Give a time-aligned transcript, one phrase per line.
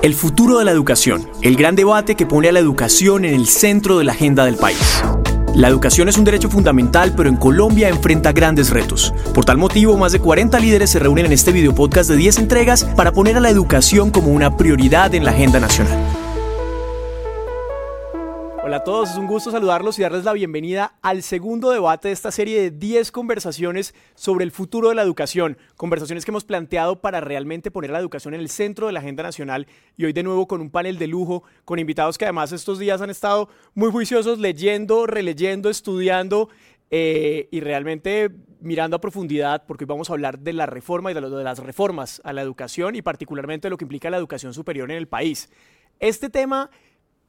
[0.00, 3.48] El futuro de la educación, el gran debate que pone a la educación en el
[3.48, 5.02] centro de la agenda del país.
[5.56, 9.12] La educación es un derecho fundamental, pero en Colombia enfrenta grandes retos.
[9.34, 12.38] Por tal motivo, más de 40 líderes se reúnen en este video podcast de 10
[12.38, 16.17] entregas para poner a la educación como una prioridad en la agenda nacional.
[18.68, 22.12] Hola a todos, es un gusto saludarlos y darles la bienvenida al segundo debate de
[22.12, 25.56] esta serie de 10 conversaciones sobre el futuro de la educación.
[25.74, 29.22] Conversaciones que hemos planteado para realmente poner la educación en el centro de la agenda
[29.22, 29.66] nacional
[29.96, 33.00] y hoy de nuevo con un panel de lujo, con invitados que además estos días
[33.00, 36.50] han estado muy juiciosos leyendo, releyendo, estudiando
[36.90, 38.28] eh, y realmente
[38.60, 41.58] mirando a profundidad, porque hoy vamos a hablar de la reforma y de, de las
[41.60, 45.08] reformas a la educación y particularmente de lo que implica la educación superior en el
[45.08, 45.48] país.
[46.00, 46.70] Este tema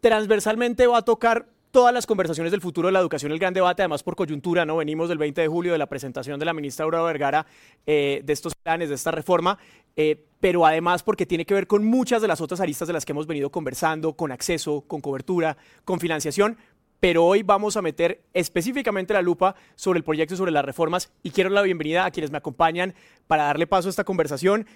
[0.02, 3.84] transversalmente va a tocar todas las conversaciones del futuro de la educación, el gran debate,
[3.84, 4.78] además por coyuntura, ¿no?
[4.78, 7.46] Venimos del 20 de julio de la presentación de la ministra Aurora Vergara
[7.86, 9.60] eh, de estos planes, de esta reforma,
[9.96, 13.06] eh, pero además porque tiene que ver con muchas de las otras aristas de las
[13.06, 16.58] que hemos venido conversando, con acceso, con cobertura, con financiación,
[17.00, 21.12] pero hoy vamos a meter específicamente la lupa sobre el proyecto y sobre las reformas
[21.24, 22.94] y quiero la bienvenida a quienes me acompañan
[23.28, 24.68] para darle paso a esta conversación.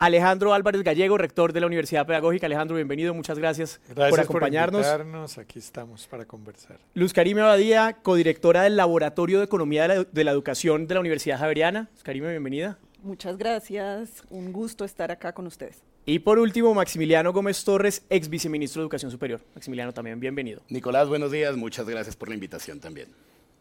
[0.00, 2.46] Alejandro Álvarez Gallego, rector de la Universidad Pedagógica.
[2.46, 4.86] Alejandro, bienvenido, muchas gracias, por acompañarnos.
[4.86, 6.78] Por aquí estamos para conversar.
[6.94, 11.90] Luz Karime Abadía, codirectora del Laboratorio de Economía de la, Educación de la Universidad Javeriana.
[11.92, 12.78] Luz Karime, bienvenida.
[13.02, 15.82] Muchas gracias, un gusto estar acá con ustedes.
[16.06, 19.42] Y por último, Maximiliano Gómez Torres, ex viceministro de Educación Superior.
[19.54, 20.62] Maximiliano, también bienvenido.
[20.70, 23.08] Nicolás, buenos días, muchas gracias por la invitación también.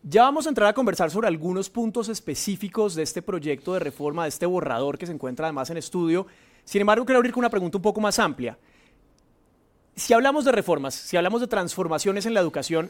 [0.04, 4.24] Ya vamos a entrar a conversar sobre algunos puntos específicos de este proyecto de reforma,
[4.24, 6.26] de este borrador que se encuentra además en estudio.
[6.64, 8.58] Sin embargo, quiero abrir con una pregunta un poco más amplia.
[9.96, 12.90] Si hablamos de reformas, si hablamos de transformaciones en la educación,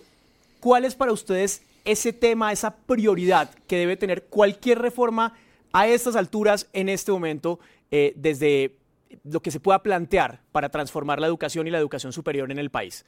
[0.59, 5.33] ¿cuál es para ustedes ese tema, esa prioridad que debe tener cualquier reforma
[5.73, 8.75] a estas alturas, en este momento, eh, desde
[9.23, 12.69] lo que se pueda plantear para transformar la educación y la educación superior en el
[12.69, 13.03] país?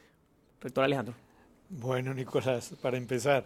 [0.59, 1.13] Rector Alejandro.
[1.69, 3.45] Bueno, Nicolás, para empezar,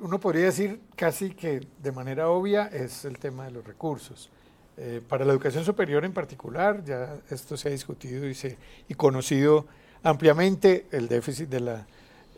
[0.00, 4.30] uno podría decir casi que de manera obvia es el tema de los recursos.
[4.76, 8.56] Eh, para la educación superior en particular, ya esto se ha discutido y, se,
[8.88, 9.66] y conocido
[10.02, 11.86] ampliamente, el déficit de, la,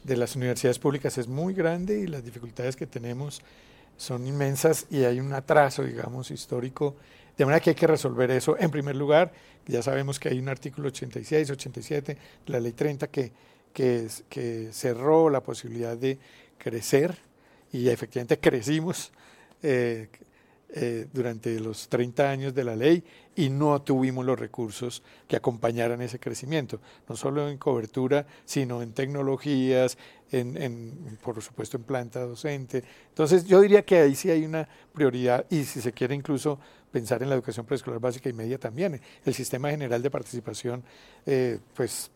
[0.03, 3.43] de las universidades públicas es muy grande y las dificultades que tenemos
[3.97, 6.97] son inmensas y hay un atraso, digamos, histórico,
[7.37, 8.57] de manera que hay que resolver eso.
[8.59, 9.33] En primer lugar,
[9.67, 12.17] ya sabemos que hay un artículo 86, 87
[12.47, 13.33] de la ley 30 que,
[13.73, 16.19] que, que cerró la posibilidad de
[16.59, 17.17] crecer
[17.73, 19.13] y efectivamente crecimos
[19.63, 20.09] eh,
[20.75, 23.05] eh, durante los 30 años de la ley
[23.37, 28.93] y no tuvimos los recursos que acompañaran ese crecimiento, no solo en cobertura, sino en
[28.93, 29.99] tecnologías,
[30.31, 32.85] en, por supuesto en planta docente.
[33.09, 36.59] Entonces yo diría que ahí sí hay una prioridad y si se quiere incluso
[36.91, 38.99] pensar en la educación preescolar básica y media también.
[39.25, 40.83] El sistema general de participación
[41.27, 42.11] eh, pues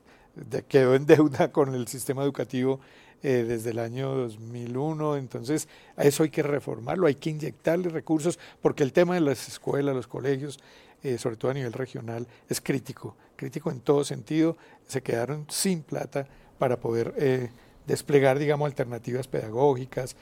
[0.69, 2.81] quedó en deuda con el sistema educativo
[3.23, 8.39] eh, desde el año 2001, entonces a eso hay que reformarlo, hay que inyectarle recursos,
[8.61, 10.61] porque el tema de las escuelas, los colegios,
[11.03, 15.83] eh, sobre todo a nivel regional, es crítico, crítico en todo sentido, se quedaron sin
[15.83, 16.27] plata
[16.59, 17.51] para poder eh,
[17.87, 20.17] desplegar, digamos, alternativas pedagógicas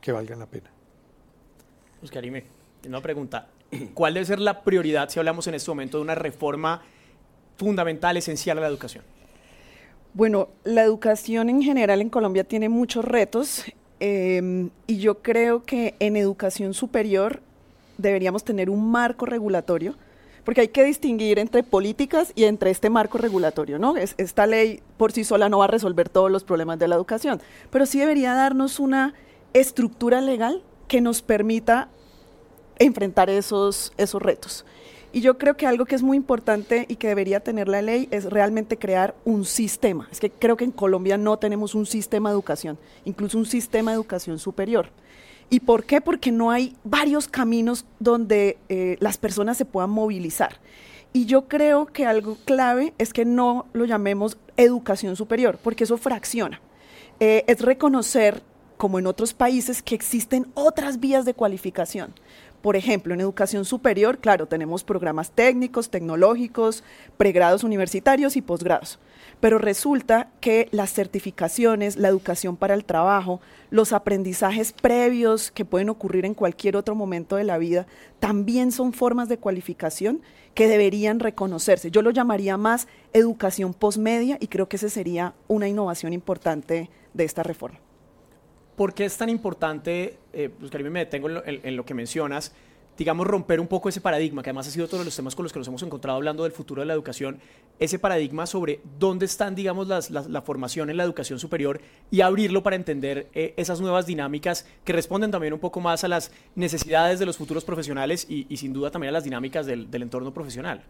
[0.00, 0.70] que valgan la pena.
[1.98, 2.44] Pues Karime,
[2.86, 3.48] una pregunta,
[3.94, 6.82] ¿cuál debe ser la prioridad si hablamos en este momento de una reforma
[7.56, 9.04] fundamental, esencial a la educación?
[10.14, 13.64] Bueno, la educación en general en Colombia tiene muchos retos
[13.98, 17.42] em, y yo creo que en educación superior
[17.98, 19.96] deberíamos tener un marco regulatorio,
[20.44, 23.96] porque hay que distinguir entre políticas y entre este marco regulatorio, ¿no?
[23.96, 27.40] esta ley por sí sola no va a resolver todos los problemas de la educación,
[27.70, 29.14] pero sí debería darnos una
[29.52, 31.88] estructura legal que nos permita
[32.78, 34.64] enfrentar esos, esos retos.
[35.14, 38.08] Y yo creo que algo que es muy importante y que debería tener la ley
[38.10, 40.08] es realmente crear un sistema.
[40.10, 43.92] Es que creo que en Colombia no tenemos un sistema de educación, incluso un sistema
[43.92, 44.88] de educación superior.
[45.50, 46.00] ¿Y por qué?
[46.00, 50.58] Porque no hay varios caminos donde eh, las personas se puedan movilizar.
[51.12, 55.96] Y yo creo que algo clave es que no lo llamemos educación superior, porque eso
[55.96, 56.60] fracciona.
[57.20, 58.42] Eh, es reconocer,
[58.76, 62.14] como en otros países, que existen otras vías de cualificación.
[62.64, 66.82] Por ejemplo, en educación superior, claro, tenemos programas técnicos, tecnológicos,
[67.18, 68.98] pregrados universitarios y posgrados.
[69.38, 75.90] Pero resulta que las certificaciones, la educación para el trabajo, los aprendizajes previos que pueden
[75.90, 77.86] ocurrir en cualquier otro momento de la vida,
[78.18, 80.22] también son formas de cualificación
[80.54, 81.90] que deberían reconocerse.
[81.90, 87.24] Yo lo llamaría más educación postmedia y creo que esa sería una innovación importante de
[87.24, 87.78] esta reforma.
[88.76, 92.52] ¿Por qué es tan importante, eh, pues me detengo en lo, que mencionas,
[92.98, 95.52] digamos, romper un poco ese paradigma, que además ha sido todos los temas con los
[95.52, 97.38] que nos hemos encontrado hablando del futuro de la educación,
[97.78, 101.80] ese paradigma sobre dónde están, digamos, la, formación en la educación superior
[102.10, 106.08] y abrirlo para entender eh, esas nuevas dinámicas que responden también un poco más a
[106.08, 110.02] las necesidades de los futuros profesionales y, sin duda también a las dinámicas del, del
[110.02, 110.82] entorno profesional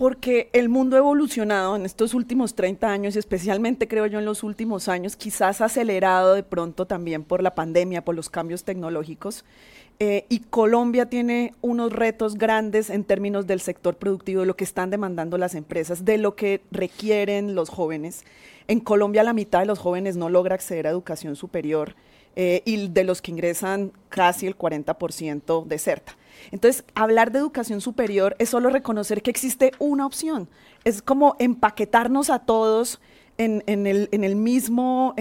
[0.00, 4.42] porque el mundo ha evolucionado en estos últimos 30 años, especialmente creo yo en los
[4.42, 9.44] últimos años, quizás acelerado de pronto también por la pandemia, por los cambios tecnológicos.
[9.98, 14.64] Eh, y Colombia tiene unos retos grandes en términos del sector productivo, de lo que
[14.64, 18.24] están demandando las empresas, de lo que requieren los jóvenes.
[18.68, 21.94] En Colombia la mitad de los jóvenes no logra acceder a educación superior
[22.36, 26.16] eh, y de los que ingresan casi el 40% deserta.
[26.50, 30.48] Entonces, hablar de educación superior es solo reconocer que existe una opción.
[30.84, 33.00] Es como empaquetarnos a todos
[33.38, 35.14] en, el, mismo,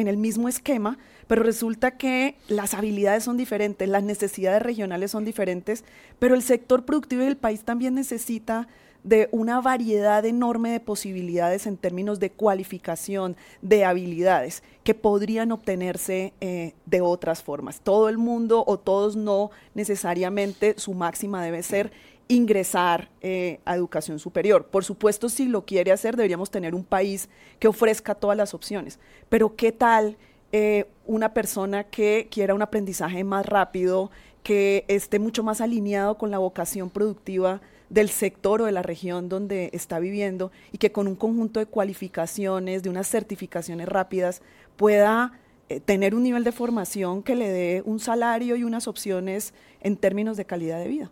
[0.49, 0.97] esquema
[1.27, 5.85] pero resulta que las habilidades son diferentes, las necesidades regionales son diferentes,
[6.17, 8.67] pero el sector productivo del país también necesita
[9.03, 16.33] de una variedad enorme de posibilidades en términos de cualificación, de habilidades que podrían obtenerse
[16.41, 17.81] eh, de otras formas.
[17.81, 21.91] Todo el mundo o todos no necesariamente su máxima debe ser
[22.27, 24.65] ingresar eh, a educación superior.
[24.67, 28.99] Por supuesto, si lo quiere hacer, deberíamos tener un país que ofrezca todas las opciones.
[29.29, 30.17] Pero ¿qué tal
[30.51, 34.09] eh, una persona que quiera un aprendizaje más rápido,
[34.43, 39.29] que esté mucho más alineado con la vocación productiva del sector o de la región
[39.29, 44.41] donde está viviendo y que con un conjunto de cualificaciones, de unas certificaciones rápidas,
[44.77, 45.39] pueda
[45.69, 49.97] eh, tener un nivel de formación que le dé un salario y unas opciones en
[49.97, 51.11] términos de calidad de vida.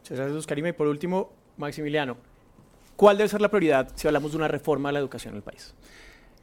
[0.00, 0.58] Muchas gracias.
[0.58, 2.16] Y por último, Maximiliano,
[2.96, 5.42] ¿cuál debe ser la prioridad si hablamos de una reforma de la educación en el
[5.42, 5.74] país?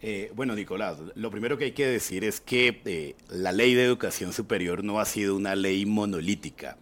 [0.02, 3.86] Eh, bueno, Nicolás, lo primero que hay que decir es que eh, la ley de
[3.86, 6.78] educación superior no ha sido una ley monolítica.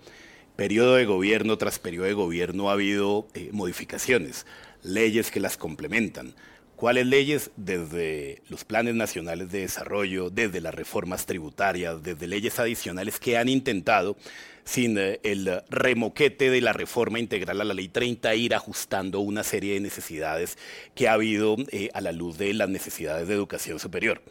[0.62, 4.46] Periodo de gobierno tras periodo de gobierno ha habido eh, modificaciones,
[4.84, 6.36] leyes que las complementan.
[6.76, 7.50] ¿Cuáles leyes?
[7.56, 13.50] Desde los planes nacionales de desarrollo, desde las reformas tributarias, desde leyes adicionales que han
[13.50, 14.18] intentado
[14.64, 19.42] sin eh, el remoquete de la reforma integral a la ley 30, ir ajustando una
[19.42, 20.60] serie de necesidades
[20.94, 24.22] que ha habido eh, a la luz de las necesidades de educación superior.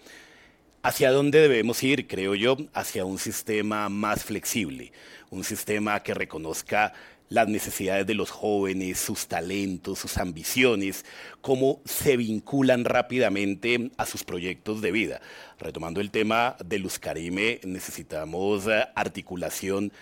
[0.82, 2.06] ¿Hacia dónde debemos ir?
[2.06, 4.92] Creo yo, hacia un sistema más flexible,
[5.28, 6.94] un sistema que reconozca
[7.28, 11.04] las necesidades de los jóvenes, sus talentos, sus ambiciones,
[11.42, 15.20] cómo se vinculan rápidamente a sus proyectos de vida.
[15.58, 19.92] Retomando el tema de Luz Karime, necesitamos eh, articulación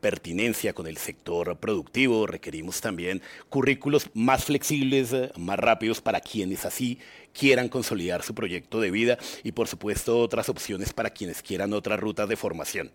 [0.00, 6.64] pertinencia con el sector productivo, requerimos también currículos más flexibles, eh, más rápidos para quienes
[6.64, 6.98] así
[7.32, 12.00] quieran consolidar su proyecto de vida y por supuesto otras opciones para quienes quieran otras
[12.00, 12.90] rutas de formación.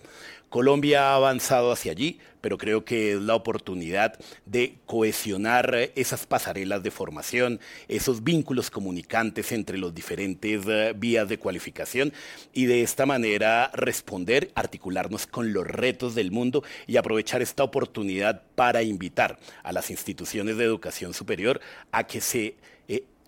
[0.50, 6.84] Colombia ha avanzado hacia allí, pero creo que es la oportunidad de cohesionar esas pasarelas
[6.84, 12.14] de formación, esos vínculos comunicantes entre los diferentes eh, vías de cualificación
[12.54, 18.44] y de esta manera responder, articularnos con los retos del mundo y aprovechar esta oportunidad
[18.56, 21.60] para invitar a las instituciones de educación superior
[21.92, 22.56] a que se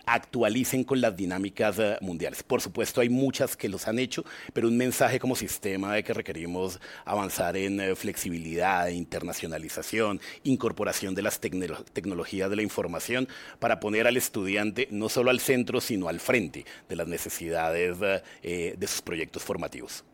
[0.06, 2.42] actualicen con las dinámicas eh, mundiales.
[2.42, 6.14] Por supuesto, hay muchas que los han hecho, pero un mensaje como sistema de que
[6.14, 14.06] requerimos avanzar en eh, flexibilidad, internacionalización, incorporación de las tecnologías de la información para poner
[14.06, 17.98] al estudiante no solo al centro, sino al frente de las necesidades
[18.42, 20.04] eh, de sus proyectos formativos.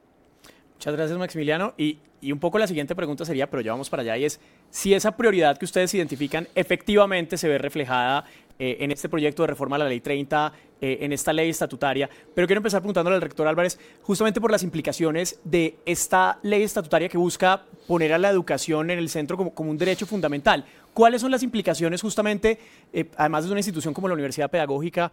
[0.75, 1.75] Muchas gracias, Maximiliano.
[1.78, 4.40] Y, y, un poco la siguiente pregunta sería, pero ya vamos para allá, y es
[4.71, 8.25] si esa prioridad que ustedes identifican efectivamente se ve reflejada
[8.58, 12.08] eh, en este proyecto de reforma a la Ley 30, eh, en esta ley estatutaria.
[12.34, 17.08] Pero quiero empezar preguntándole al rector Álvarez, justamente por las implicaciones de esta ley estatutaria
[17.08, 20.64] que busca poner a la educación en el centro como, como un derecho fundamental.
[20.94, 22.58] ¿Cuáles son las implicaciones justamente,
[22.92, 25.12] eh, además de una institución como la Universidad Pedagógica,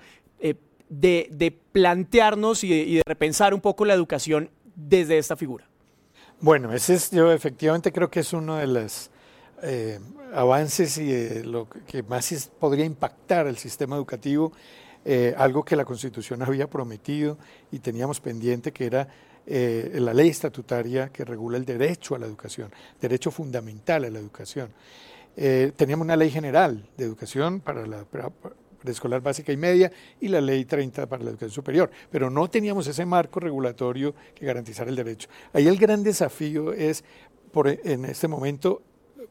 [0.90, 5.68] de, de, plantearnos y de, y de repensar un poco la educación desde esta figura?
[6.40, 9.10] Bueno, ese es, yo efectivamente creo que es uno de las
[9.64, 10.00] eh,
[10.34, 14.52] avances y eh, lo que más podría impactar el sistema educativo,
[15.06, 17.38] eh, algo que la Constitución había prometido
[17.72, 19.08] y teníamos pendiente, que era
[19.46, 24.70] la ley estatutaria que regula el derecho a la educación, derecho fundamental a la educación.
[25.36, 28.06] teníamos una ley general de educación para la
[28.80, 29.92] preescolar básica y media
[30.22, 34.46] y la ley 30 para la educación superior, pero no teníamos ese marco regulatorio que
[34.46, 35.28] garantizara el derecho.
[35.52, 37.04] Ahí el gran desafío es,
[37.52, 38.82] por, en este momento,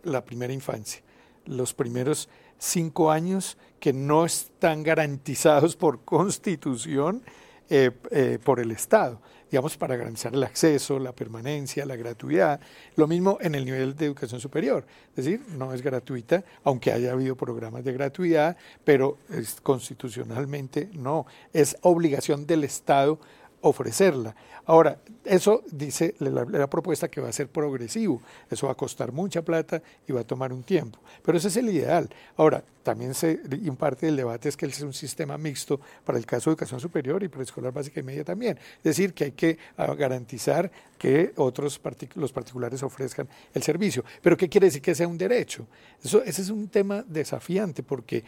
[0.02, 1.02] la primera infancia,
[1.46, 7.22] los primeros cinco años que no están garantizados por constitución
[7.68, 9.20] eh, eh, por el Estado.
[9.50, 12.60] digamos, para garantizar el acceso, la permanencia, la gratuidad.
[12.96, 17.12] Lo mismo en el nivel de educación superior, es decir, no es gratuita, aunque haya
[17.12, 23.18] habido programas de gratuidad, pero es, constitucionalmente no, es obligación del Estado
[23.62, 24.34] ofrecerla.
[24.66, 29.42] Ahora, eso dice la, propuesta que va a ser progresivo, eso va a costar mucha
[29.42, 32.08] plata y va a tomar un tiempo, pero ese es el ideal.
[32.36, 36.26] Ahora, también se, y parte del debate es que es un sistema mixto para el
[36.26, 38.58] caso de educación superior y preescolar básica y media también.
[38.78, 41.80] Es decir, que hay que ah, garantizar que otros
[42.14, 44.04] los particulares ofrezcan el servicio.
[44.20, 45.66] Pero ¿qué quiere decir que sea un derecho?
[46.02, 48.24] Eso, ese es un tema desafiante porque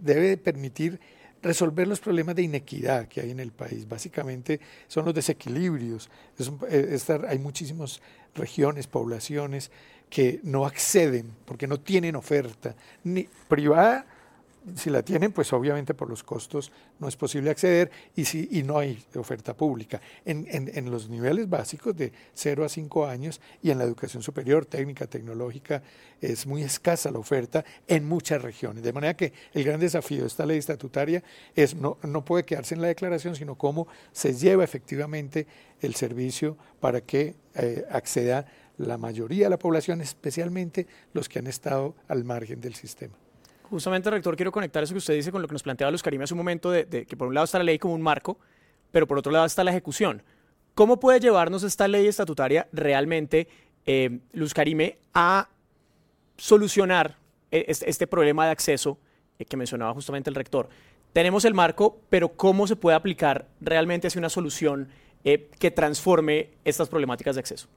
[0.00, 1.00] debe permitir
[1.42, 3.88] resolver los problemas de inequidad que hay en el país.
[3.88, 6.08] Básicamente son los desequilibrios.
[6.68, 8.00] Eh, hay muchísimas
[8.34, 9.70] regiones, poblaciones
[10.08, 14.06] que no acceden porque no tienen oferta, ni privada
[14.76, 19.02] si la tienen, pues obviamente por los costos no es posible acceder y, no hay
[19.16, 20.00] oferta pública.
[20.24, 25.06] En, los niveles básicos de 0 a 5 años y en la educación superior, técnica,
[25.06, 25.82] tecnológica,
[26.20, 28.84] es muy escasa la oferta en muchas regiones.
[28.84, 31.22] De manera que el gran desafío de esta ley estatutaria
[31.54, 35.46] es no, no puede quedarse en la declaración, sino cómo se lleva efectivamente
[35.80, 38.46] el servicio para que eh, acceda
[38.78, 43.21] la mayoría de la población, especialmente los que han estado al margen del sistema.
[43.72, 46.24] Justamente, rector, quiero conectar eso que usted dice con lo que nos planteaba Luz Karime
[46.24, 48.36] hace un momento, de, que por un lado está la ley como un marco,
[48.90, 50.22] pero por otro lado está la ejecución.
[50.74, 53.48] ¿Cómo puede llevarnos esta ley estatutaria realmente,
[53.86, 55.48] eh, Luz Karime, a
[56.36, 57.16] solucionar
[57.50, 58.98] e, este, problema de acceso
[59.38, 60.68] eh, que mencionaba justamente el rector?
[61.14, 64.88] Tenemos el marco, pero ¿cómo se puede aplicar realmente hacia una solución
[65.24, 67.68] eh, que transforme estas problemáticas de acceso?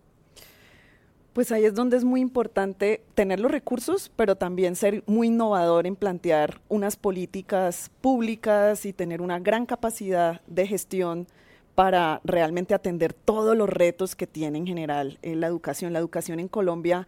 [1.36, 5.86] Pues ahí es donde es muy importante tener los recursos, pero también ser muy innovador
[5.86, 11.28] en plantear unas políticas públicas y tener una gran capacidad de gestión
[11.76, 15.92] para realmente atender todos los retos que tiene en general eh, la educación.
[15.92, 17.06] La educación en Colombia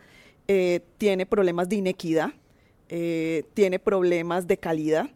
[0.49, 2.31] eh, tiene problemas de inequidad,
[2.89, 5.09] eh, tiene problemas de calidad,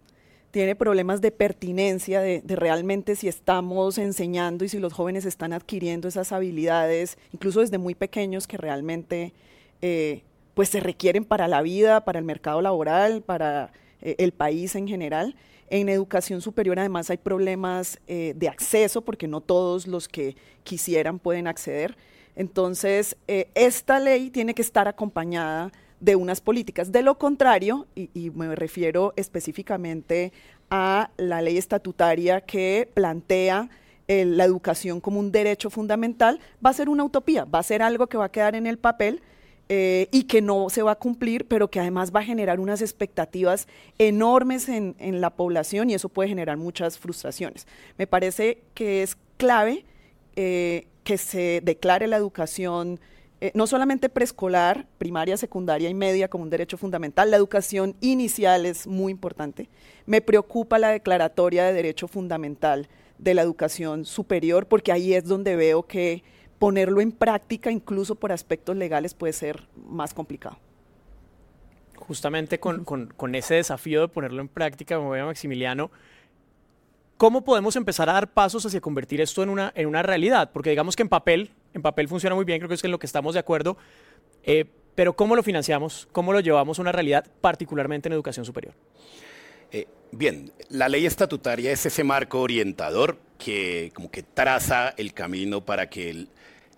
[0.52, 6.08] tiene problemas de pertinencia, de, realmente si estamos enseñando y si los jóvenes están adquiriendo
[6.08, 9.34] esas habilidades, incluso desde muy pequeños que realmente
[9.82, 14.76] eh, pues se requieren para la vida, para el mercado laboral, para eh, el país
[14.76, 15.36] en general.
[15.70, 21.18] En educación superior además hay problemas eh, de acceso porque no todos los que quisieran
[21.18, 21.96] pueden acceder.
[22.36, 25.70] Entonces, esta ley tiene que estar acompañada
[26.02, 26.92] de unas políticas.
[26.92, 30.34] De lo contrario, y, me refiero específicamente
[30.70, 33.70] a la ley estatutaria que plantea
[34.08, 37.82] eh, la educación como un derecho fundamental, va a ser una utopía, va a ser
[37.82, 39.22] algo que va a quedar en el papel
[39.70, 42.82] eh, y que no se va a cumplir, pero que además va a generar unas
[42.82, 43.68] expectativas
[44.00, 47.68] enormes en, la población y eso puede generar muchas frustraciones.
[47.98, 49.86] Me parece que es clave
[50.36, 53.00] eh, que se declare la educación
[53.42, 58.68] eh, no solamente preescolar, primaria, secundaria y media como un derecho fundamental, la educación inicial
[58.68, 59.68] es muy importante.
[60.06, 65.56] Me preocupa la declaratoria de derecho fundamental de la educación superior, porque ahí es donde
[65.56, 66.24] veo que
[66.60, 70.60] ponerlo en práctica, incluso por aspectos legales, puede ser más complicado.
[71.96, 75.90] Justamente con, ese desafío de ponerlo en práctica, me voy a Maximiliano,
[77.22, 80.50] ¿cómo podemos empezar a dar pasos hacia convertir esto en una, en una realidad?
[80.52, 82.98] Porque digamos que en papel en papel funciona muy bien, creo que es en lo
[82.98, 83.78] que estamos de acuerdo,
[84.44, 86.08] eh, pero ¿cómo lo financiamos?
[86.12, 88.74] ¿Cómo lo llevamos a una realidad, particularmente en educación superior?
[89.72, 95.64] Eh, bien, la ley estatutaria es ese marco orientador que como que traza el camino
[95.64, 96.26] para que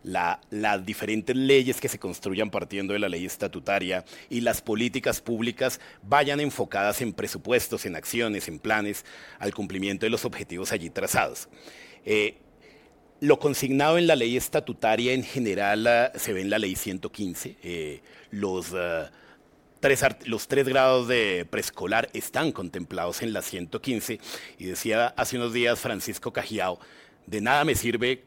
[0.04, 5.80] las diferentes leyes que se construyan partiendo de la ley estatutaria y las políticas públicas
[6.04, 9.06] vayan enfocadas en presupuestos, en acciones, en planes,
[9.40, 11.48] al cumplimiento de los objetivos allí trazados.
[12.06, 12.38] Eh,
[13.24, 17.56] lo consignado en la ley estatutaria en general ah, se ve en la ley 115.
[17.64, 19.12] Eh, los, ah,
[19.80, 24.20] tres los tres grados de preescolar están contemplados en la 115.
[24.58, 26.80] Y decía hace unos días Francisco Cajiao,
[27.26, 28.26] de nada me sirve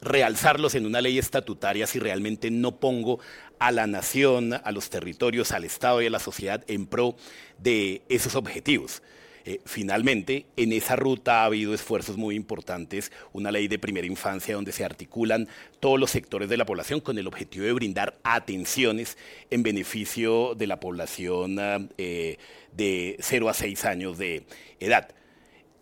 [0.00, 3.20] realzarlos en una ley estatutaria si realmente no pongo
[3.58, 7.16] a la nación, a los territorios, al Estado y a la sociedad en pro
[7.58, 9.02] de esos objetivos.
[9.48, 14.56] Eh, finalmente, en esa ruta ha habido esfuerzos muy importantes, una ley de primera infancia
[14.56, 15.46] donde se articulan
[15.78, 19.16] todos los sectores de la población con el objetivo de brindar atenciones
[19.50, 21.58] en beneficio de la población
[21.96, 22.38] eh,
[22.72, 24.44] de 0 a 6 años de
[24.80, 25.15] edad.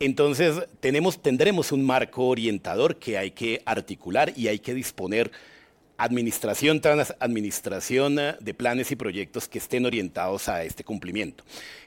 [0.05, 5.33] Entonces, tendremos un marco orientador que hay que articular y hay que disponer
[5.97, 11.43] administración tras administración de planes y proyectos que estén orientados a este cumplimiento.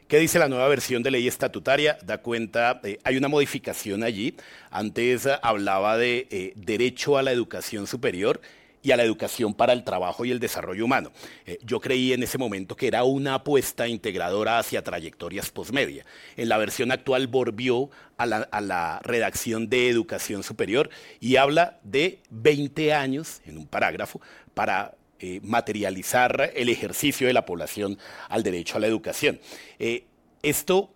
[0.08, 2.00] ¿Qué dice la nueva versión de ley estatutaria?
[2.04, 4.34] Da cuenta, eh, hay una modificación allí.
[4.72, 8.42] Antes hablaba de eh, derecho a la educación superior
[8.88, 11.12] y a la educación para el trabajo y el desarrollo humano.
[11.46, 16.06] Eh, yo creí en ese momento que era una apuesta integradora hacia trayectorias posmedia.
[16.38, 20.89] En la versión actual volvió a la, a la, redacción de educación superior
[21.20, 24.22] y habla de 20 años, en un parágrafo,
[24.53, 27.98] para eh, materializar el ejercicio de la población
[28.29, 29.41] al derecho a la educación.
[29.79, 30.06] Eh,
[30.44, 30.94] esto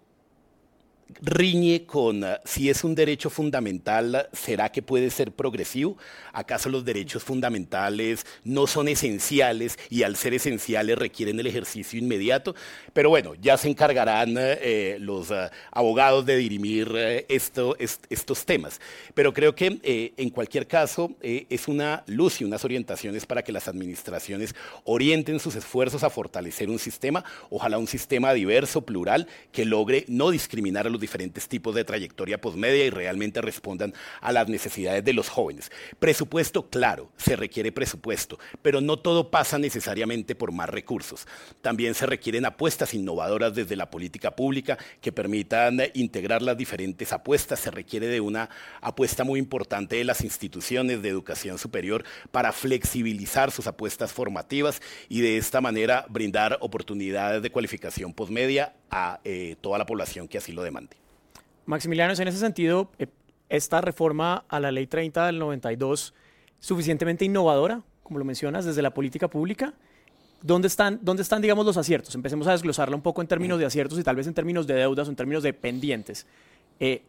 [1.22, 5.98] riñe con ah, si es un derecho fundamental, ¿será que puede ser progresivo?
[6.34, 12.56] ¿Acaso los derechos fundamentales no son esenciales y al ser esenciales requieren el ejercicio inmediato?
[12.94, 18.80] Pero bueno, ya se encargarán eh, los ah, abogados de dirimir eh, esto, estos temas.
[19.14, 23.52] Pero creo que eh, en cualquier caso es una luz y unas orientaciones para que
[23.52, 29.66] las administraciones orienten sus esfuerzos a fortalecer un sistema, ojalá un sistema diverso, plural, que
[29.66, 34.48] logre no discriminar a los diferentes tipos de trayectoria posmedia y realmente respondan a las
[34.48, 35.72] necesidades de los jóvenes.
[36.00, 41.28] Presupuesto, claro, se requiere presupuesto, pero no todo pasa necesariamente por más recursos.
[41.62, 47.60] También se requieren apuestas innovadoras desde la política pública que permitan integrar las diferentes apuestas.
[47.60, 48.50] Se requiere de una
[48.82, 55.22] apuesta muy importante de las instituciones de educación superior para flexibilizar sus apuestas formativas y
[55.22, 60.52] de esta manera brindar oportunidades de cualificación posmedia a eh, toda la población que así
[60.52, 60.96] lo demande.
[61.66, 63.08] Maximiliano, en ese sentido, eh,
[63.50, 66.14] esta reforma a la ley 30 del 92
[66.60, 69.74] suficientemente innovadora, como lo mencionas, desde la política pública.
[70.42, 72.14] ¿Dónde están, ¿Dónde están, digamos, los aciertos?
[72.16, 74.74] Empecemos a desglosarla un poco en términos de aciertos y tal vez en términos de
[74.74, 76.26] deudas o en términos de pendientes.
[76.80, 77.04] Eh,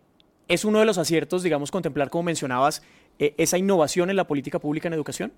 [0.49, 2.83] ¿Es uno de los aciertos, digamos, contemplar, como mencionabas,
[3.19, 5.33] esa innovación en la política pública en educación?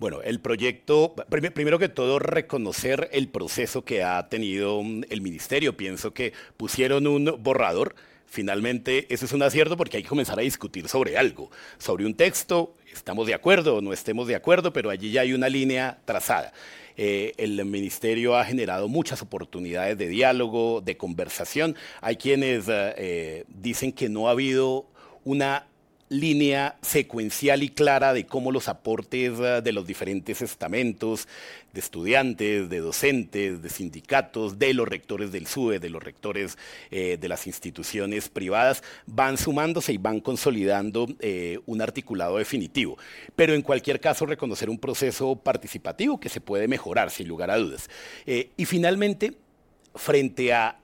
[0.00, 5.76] Bueno, el proyecto, primero que todo, reconocer el proceso que ha tenido mm, el ministerio.
[5.76, 7.94] Pienso que pusieron un borrador.
[8.24, 12.14] Finalmente, eso es un acierto porque hay que comenzar a discutir sobre algo, sobre un
[12.14, 15.98] texto, estamos de acuerdo o no estemos de acuerdo, pero allí ya hay una línea
[16.06, 16.54] trazada.
[16.96, 21.76] Eh, el ministerio ha generado muchas oportunidades de diálogo, de conversación.
[22.00, 24.86] Hay quienes eh, dicen que no ha habido
[25.24, 25.66] una
[26.10, 31.28] línea secuencial y clara de cómo los aportes ah, de los diferentes estamentos,
[31.72, 36.58] de estudiantes, de docentes, de sindicatos, de los rectores del SUE, de los rectores
[36.90, 42.98] eh, de las instituciones privadas, van sumándose y van consolidando eh, un articulado definitivo.
[43.36, 47.56] Pero en cualquier caso, reconocer un proceso participativo que se puede mejorar, sin lugar a
[47.56, 47.88] dudas.
[48.26, 49.34] Eh, y finalmente,
[49.94, 50.76] frente a,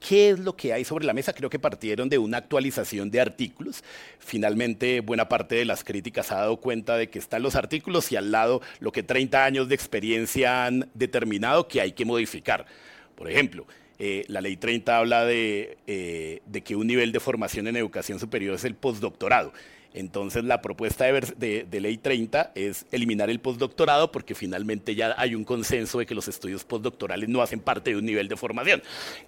[0.00, 3.20] qué es lo que hay sobre la mesa, creo que partieron de una actualización de
[3.20, 3.82] artículos.
[4.18, 8.16] Finalmente, buena parte de las críticas ha dado cuenta de que están los artículos y
[8.16, 12.66] al lado lo que 30 años de experiencia han determinado que hay que modificar.
[13.14, 13.66] Por ejemplo,
[13.98, 18.20] eh, la ley 30 habla de, eh, de que un nivel de formación en educación
[18.20, 19.52] superior es el postdoctorado.
[19.96, 25.42] Entonces la propuesta de, ley 30 es eliminar el postdoctorado porque finalmente ya hay un
[25.42, 28.82] consenso de que los estudios postdoctorales no hacen parte de un nivel de formación.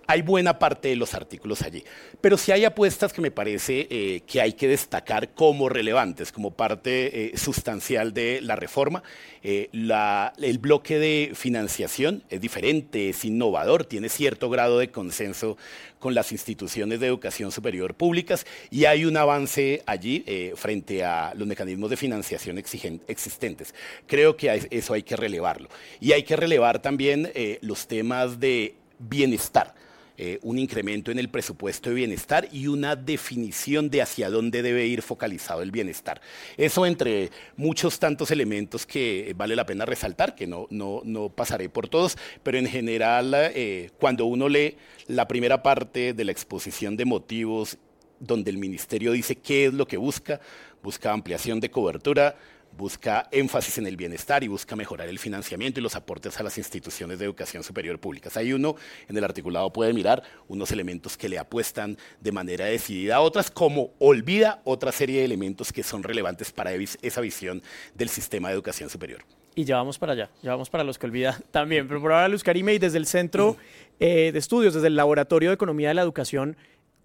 [0.06, 1.82] Hay buena parte de los artículos allí,
[2.20, 6.50] pero sí hay apuestas que me parece eh, que hay que destacar como relevantes, como
[6.50, 9.02] parte eh, sustancial de la reforma.
[9.42, 15.56] Eh, el bloque de financiación es diferente, es innovador, tiene cierto grado de consenso
[15.98, 21.32] con las instituciones de educación superior públicas y hay un avance allí eh, frente a
[21.34, 23.74] los mecanismos de financiación existentes.
[24.06, 25.68] Creo que eso hay que relevarlo.
[26.00, 29.74] Y hay que relevar también eh, los temas de bienestar.
[30.20, 34.84] Eh, un incremento en el presupuesto de bienestar y una definición de hacia dónde debe
[34.84, 36.20] ir focalizado el bienestar.
[36.56, 41.68] Eso entre muchos tantos elementos que vale la pena resaltar, que no, no, no pasaré
[41.68, 44.76] por todos, pero en general eh, cuando uno lee
[45.06, 47.78] la primera parte de la exposición de motivos
[48.18, 50.40] donde el ministerio dice qué es lo que busca,
[50.82, 52.34] busca ampliación de cobertura,
[52.78, 56.56] busca énfasis en el bienestar y busca mejorar el financiamiento y los aportes a las
[56.58, 58.36] instituciones de educación superior públicas.
[58.36, 58.76] Hay uno,
[59.08, 63.50] en el articulado puede mirar unos elementos que le apuestan de manera decidida a otras,
[63.50, 67.62] como olvida otra serie de elementos que son relevantes para esa visión
[67.94, 69.24] del sistema de educación superior.
[69.56, 71.88] Y ya vamos para allá, ya para los que olvida también.
[71.88, 73.56] Pero por ahora, Luz Karime, y desde el Centro
[73.98, 76.56] eh, de Estudios, desde el Laboratorio de Economía de la Educación,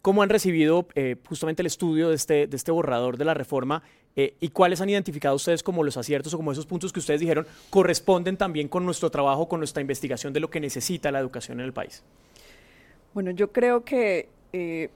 [0.04, 3.84] ¿Cómo han recibido eh, justamente el estudio de este, de este borrador de la reforma
[4.16, 7.20] eh, y cuáles han identificado ustedes como los aciertos o como esos puntos que ustedes
[7.20, 11.60] dijeron corresponden también con nuestro trabajo, con nuestra investigación de lo que necesita la educación
[11.60, 12.04] en el país?
[13.14, 14.90] Bueno, yo creo que eh,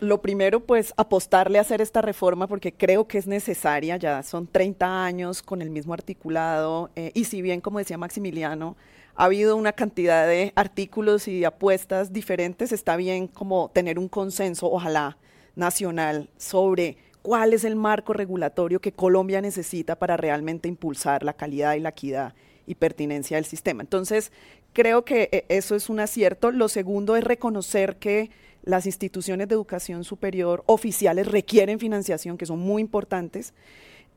[0.00, 4.46] lo primero, pues apostarle a hacer esta reforma porque creo que es necesaria, ya son
[4.46, 8.76] 30 años con el mismo articulado eh, y si bien, como decía Maximiliano,
[9.16, 14.70] ha habido una cantidad de artículos y apuestas diferentes, está bien como tener un consenso,
[14.70, 15.18] ojalá,
[15.56, 21.74] nacional sobre cuál es el marco regulatorio que Colombia necesita para realmente impulsar la calidad
[21.74, 22.34] y la equidad
[22.66, 23.82] y pertinencia del sistema.
[23.82, 24.30] Entonces,
[24.72, 26.50] creo que eh, eso es un acierto.
[26.50, 28.30] Lo segundo es reconocer que
[28.62, 33.54] las instituciones de educación superior oficiales requieren financiación, que son muy importantes,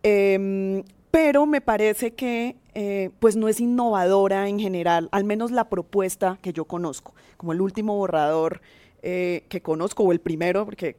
[0.04, 5.70] em, pero me parece que eh, pues no es innovadora en general, al menos la
[5.70, 8.62] propuesta que yo conozco, como el último borrador
[9.04, 10.96] eh, que conozco, o el primero, porque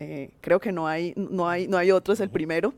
[0.00, 2.74] eh, creo que no hay, no, hay, no hay otro, es el primero,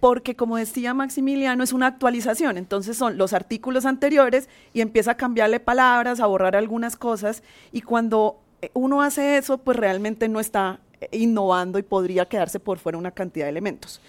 [0.00, 5.16] porque como decía Maximiliano, es una actualización, entonces son los artículos anteriores y empieza a
[5.16, 8.38] cambiarle palabras, a borrar algunas cosas, y cuando
[8.74, 10.80] uno hace eso, pues realmente no está
[11.10, 14.00] innovando y podría quedarse por fuera una cantidad de elementos.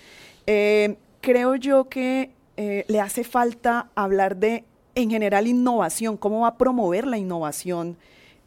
[0.46, 4.64] Eh, creo yo que eh, le hace falta hablar de,
[4.96, 7.98] en general, innovación, cómo va a promover la innovación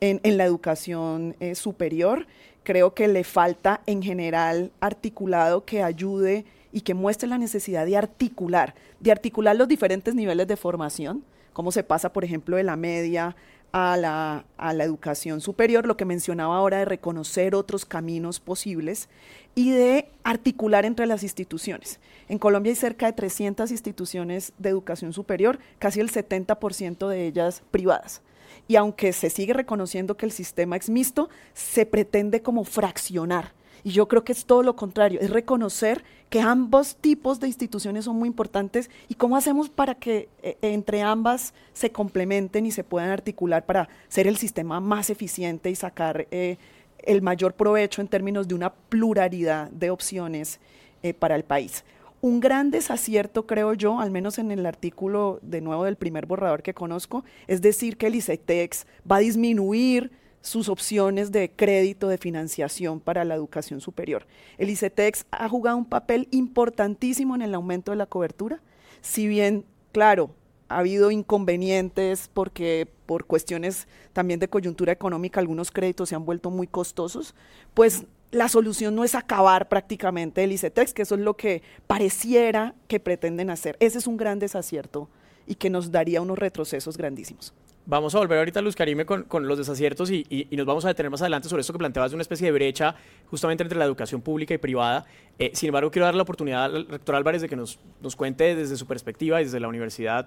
[0.00, 2.26] en, la educación eh, superior.
[2.62, 7.96] Creo que le falta, en general, articulado que ayude y que muestre la necesidad de
[7.96, 12.76] articular, de articular los diferentes niveles de formación, cómo se pasa, por ejemplo, de la
[12.76, 13.36] media
[13.72, 19.08] a la, a la, educación superior, lo que mencionaba ahora de reconocer otros caminos posibles
[19.54, 22.00] y de articular entre las instituciones.
[22.28, 27.62] En Colombia hay cerca de 300 instituciones de educación superior, casi el 70% de ellas
[27.70, 28.22] privadas.
[28.68, 33.52] Y aunque se sigue reconociendo que el sistema es mixto, se pretende como fraccionar
[33.86, 38.06] y yo creo que es todo lo contrario, es reconocer que ambos tipos de instituciones
[38.06, 42.82] son muy importantes y cómo hacemos para que eh, entre ambas se complementen y se
[42.82, 46.56] puedan articular para ser el sistema más eficiente y sacar eh,
[46.98, 50.58] el mayor provecho en términos de una pluralidad de opciones
[51.04, 51.84] eh, para el país.
[52.26, 56.64] Un gran desacierto, creo yo, al menos en el artículo de nuevo del primer borrador
[56.64, 60.10] que conozco, es decir que el ICETEX va a disminuir
[60.40, 64.26] sus opciones de crédito, de financiación para la educación superior.
[64.58, 68.60] El ICETEX ha jugado un papel importantísimo en el aumento de la cobertura,
[69.02, 70.30] si bien, claro,
[70.68, 76.50] ha habido inconvenientes porque por cuestiones también de coyuntura económica algunos créditos se han vuelto
[76.50, 77.36] muy costosos,
[77.72, 82.74] pues la solución no es acabar prácticamente el ICETEX, que eso es lo que pareciera
[82.88, 83.76] que pretenden hacer.
[83.80, 85.08] Ese es un gran desacierto
[85.46, 87.54] y que nos daría unos retrocesos grandísimos.
[87.88, 90.88] Vamos a volver ahorita, Luz Karime, con, con los desaciertos y, y, nos vamos a
[90.88, 92.96] detener más adelante sobre esto que planteabas de una especie de brecha
[93.30, 95.04] justamente entre la educación pública y privada.
[95.38, 98.56] Eh, sin embargo, quiero dar la oportunidad al rector Álvarez de que nos, nos cuente
[98.56, 100.26] desde su perspectiva y desde la universidad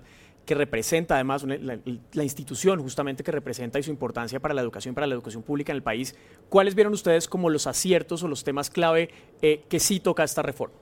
[0.49, 5.05] que representa además la, institución justamente que representa y su importancia para la educación, para
[5.05, 6.15] la educación pública en el país.
[6.49, 9.11] ¿Cuáles vieron ustedes como los aciertos o los temas clave
[9.43, 10.73] eh, que sí toca esta reforma?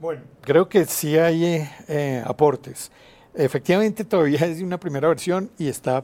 [0.00, 2.90] Bueno, creo que sí hay eh, aportes.
[3.34, 6.02] Efectivamente, todavía es una primera versión y está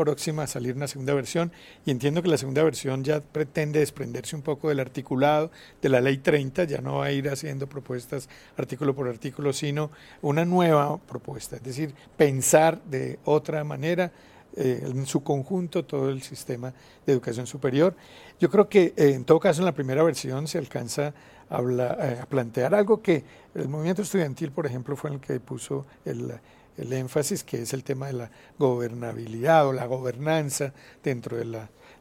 [0.00, 1.52] próxima a salir una segunda versión
[1.84, 5.50] y entiendo que la segunda versión ya pretende desprenderse un poco del articulado
[5.82, 9.90] de la ley 30, ya no va a ir haciendo propuestas artículo por artículo, sino
[10.22, 14.10] una nueva propuesta, es decir, pensar de otra manera
[14.56, 16.72] eh, en su conjunto todo el sistema
[17.06, 17.94] de educación superior.
[18.40, 21.08] Yo creo que eh, en todo caso en la primera versión se alcanza
[21.50, 23.22] eh, a, plantear algo que
[23.54, 26.32] el movimiento estudiantil, por ejemplo, fue el que puso el,
[26.76, 31.44] énfasis, que es el tema de la gobernabilidad o la gobernanza dentro de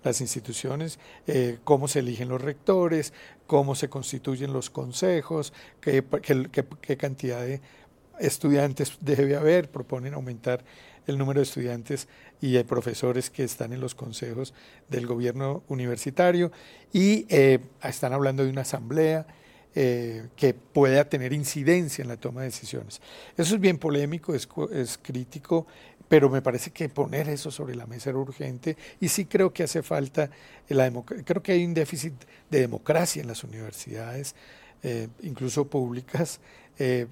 [0.04, 3.14] las instituciones, eh, cómo se eligen los rectores,
[3.48, 6.04] cómo se constituyen los consejos, qué,
[6.82, 7.62] qué, cantidad de
[8.20, 10.64] estudiantes debe haber, proponen aumentar
[11.08, 12.08] el número de estudiantes
[12.42, 14.54] y de profesores que están en los consejos
[14.90, 16.52] del gobierno universitario.
[16.94, 19.26] Y eh, están hablando de una asamblea
[19.76, 23.02] eh, que pueda tener incidencia en la toma de decisiones.
[23.38, 25.68] Eso es bien polémico, es, es crítico,
[26.08, 29.64] pero me parece que poner eso sobre la mesa era urgente y sí creo que
[29.64, 30.32] hace falta,
[30.68, 30.92] la
[31.24, 32.14] creo que hay un déficit
[32.50, 34.36] de democracia en las universidades,
[34.82, 36.40] eh, incluso públicas.
[36.80, 37.08] Eh,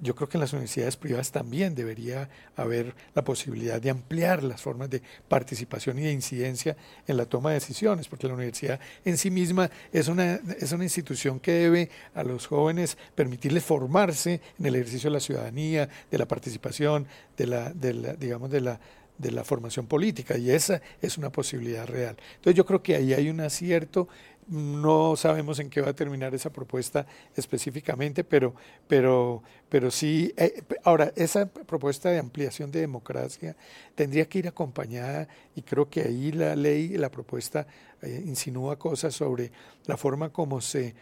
[0.00, 4.62] yo creo que en las universidades privadas también debería haber la posibilidad de ampliar las
[4.62, 9.18] formas de participación y de incidencia en la toma de decisiones, porque la universidad en
[9.18, 14.66] sí misma es una, es una institución que debe a los jóvenes permitirles formarse en
[14.66, 18.80] el ejercicio de la ciudadanía, de la participación, de la, de la digamos, de la
[19.20, 22.16] de la formación política y esa es una posibilidad real.
[22.36, 24.08] Entonces yo creo que ahí hay un acierto
[24.50, 27.06] no sabemos en qué va a terminar esa propuesta
[27.36, 28.52] específicamente, pero,
[28.88, 33.56] pero, pero sí, eh, ahora, esa propuesta de ampliación de democracia
[33.94, 37.64] tendría que ir acompañada, y creo que ahí la ley, la propuesta
[38.02, 39.52] eh, insinúa cosas sobre
[39.86, 40.94] la forma como se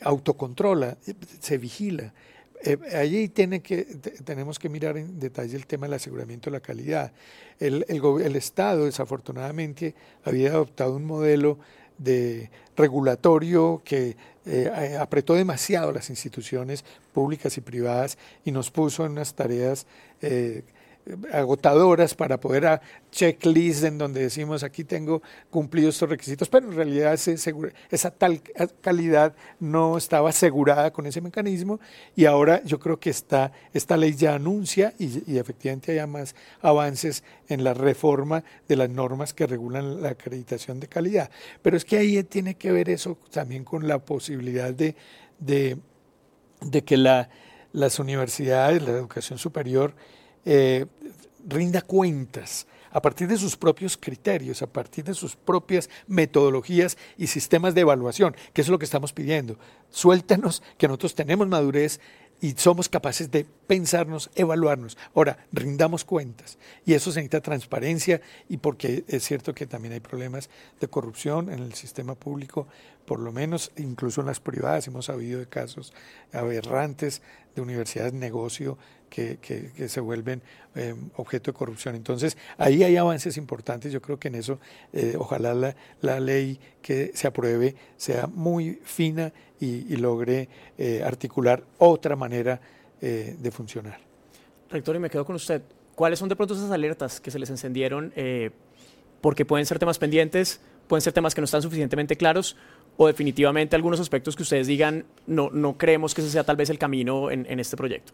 [0.00, 0.96] autocontrola,
[1.40, 2.14] se vigila.
[2.94, 3.84] Allí tiene que,
[4.24, 7.12] tenemos que mirar en detalle el tema del aseguramiento de la calidad.
[7.58, 9.94] El, el Estado, desafortunadamente,
[10.24, 11.58] había adoptado un modelo
[11.98, 14.16] de regulatorio que
[14.46, 19.86] eh, apretó demasiado las instituciones públicas y privadas y nos puso en unas tareas
[20.22, 20.62] eh,
[21.32, 26.76] agotadoras para poder a checklist en donde decimos aquí tengo cumplido estos requisitos, pero en
[26.76, 27.18] realidad
[27.90, 28.42] esa tal
[28.80, 31.80] calidad no estaba asegurada con ese mecanismo
[32.14, 37.24] y ahora yo creo que está, esta ley ya anuncia y, efectivamente haya más avances
[37.48, 41.30] en la reforma de las normas que regulan la acreditación de calidad.
[41.62, 44.96] Pero es que ahí tiene que ver eso también con la posibilidad de,
[45.38, 45.78] de,
[46.60, 47.30] de que la,
[47.72, 49.94] las universidades, la educación superior,
[50.44, 50.86] eh,
[51.46, 57.26] rinda cuentas a partir de sus propios criterios, a partir de sus propias metodologías y
[57.26, 59.58] sistemas de evaluación, que es lo que estamos pidiendo.
[59.90, 62.00] Suéltanos que nosotros tenemos madurez
[62.40, 64.96] y somos capaces de pensarnos, evaluarnos.
[65.14, 66.58] Ahora, rindamos cuentas.
[66.86, 70.48] Y eso se necesita transparencia y porque es cierto que también hay problemas
[70.80, 72.68] de corrupción en el sistema público,
[73.08, 74.86] por lo menos incluso en las privadas.
[74.86, 75.94] Hemos sabido de casos
[76.30, 77.22] aberrantes
[77.56, 78.76] de universidades negocio
[79.08, 80.42] que, que, se vuelven
[80.74, 81.94] eh, objeto de corrupción.
[81.94, 83.94] Entonces, ahí hay avances importantes.
[83.94, 84.60] Yo creo que en eso,
[84.92, 91.64] eh, ojalá la, la, ley que se apruebe sea muy fina y, logre eh, articular
[91.78, 92.60] otra manera
[93.00, 93.98] de funcionar.
[94.68, 95.62] Rector, y me quedo con usted.
[95.94, 98.12] ¿Cuáles son de pronto esas alertas que se les encendieron?
[99.20, 102.56] porque pueden ser temas pendientes, pueden ser temas que no están suficientemente claros,
[102.98, 106.68] o definitivamente algunos aspectos que ustedes digan, no, no creemos que ese sea tal vez
[106.68, 108.12] el camino en, en este proyecto.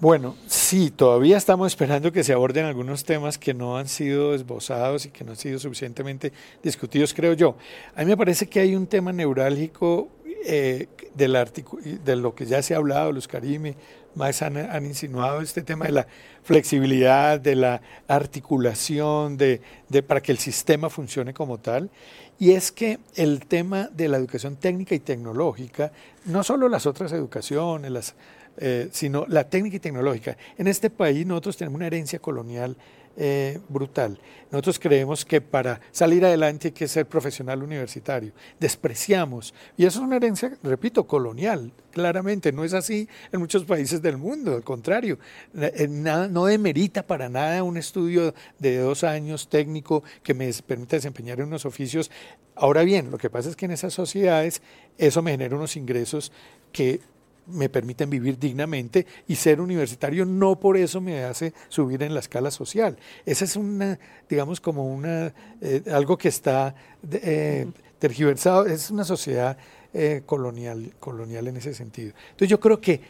[0.00, 5.06] Bueno, sí, todavía estamos esperando que se aborden algunos temas que no han sido esbozados
[5.06, 6.32] y que no han sido suficientemente
[6.62, 7.56] discutidos, creo yo.
[7.96, 10.08] A mí me parece que hay un tema neurálgico
[10.44, 13.74] eh, de lo que ya se ha hablado, los Karime,
[14.14, 16.06] más han, han, insinuado este tema de la
[16.42, 21.90] flexibilidad, de la articulación, de, de, para que el sistema funcione como tal.
[22.38, 25.90] Y es que el tema de la educación técnica y tecnológica,
[26.26, 28.14] no solo las otras educaciones, las
[28.60, 30.36] eh, sino la técnica y tecnológica.
[30.56, 32.76] En este país nosotros tenemos una herencia colonial
[33.20, 34.16] eh, brutal.
[34.52, 38.32] Nosotros creemos que para salir adelante hay que ser profesional universitario.
[38.60, 39.52] Despreciamos.
[39.76, 42.52] Y eso es una herencia, repito, colonial, claramente.
[42.52, 44.54] No es así en muchos países del mundo.
[44.54, 45.18] Al contrario,
[45.56, 50.94] eh, nada, no demerita para nada un estudio de dos años técnico que me permita
[50.94, 52.12] desempeñar en unos oficios.
[52.54, 54.62] Ahora bien, lo que pasa es que en esas sociedades
[54.96, 56.30] eso me genera unos ingresos
[56.70, 57.00] que
[57.48, 62.20] me permiten vivir dignamente y ser universitario no por eso me hace subir en la
[62.20, 62.96] escala social.
[63.24, 66.74] Esa es una, digamos, como una, eh, algo que está
[67.10, 67.66] eh,
[67.98, 69.56] tergiversado, es una sociedad
[69.94, 72.12] eh, colonial, colonial en ese sentido.
[72.30, 73.00] Entonces yo creo que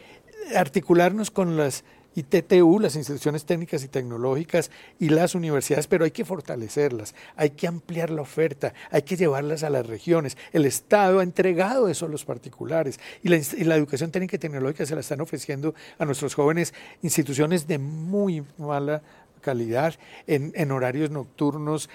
[0.54, 6.10] articularnos con las y TTU, las instituciones técnicas y tecnológicas y las universidades, pero hay
[6.10, 10.36] que fortalecerlas, hay que ampliar la oferta, hay que llevarlas a las regiones.
[10.52, 14.94] El Estado ha entregado eso a los particulares y la, educación técnica y tecnológica se
[14.94, 19.02] la están ofreciendo a nuestros jóvenes instituciones de muy mala
[19.40, 19.94] calidad
[20.26, 21.88] en, horarios nocturnos,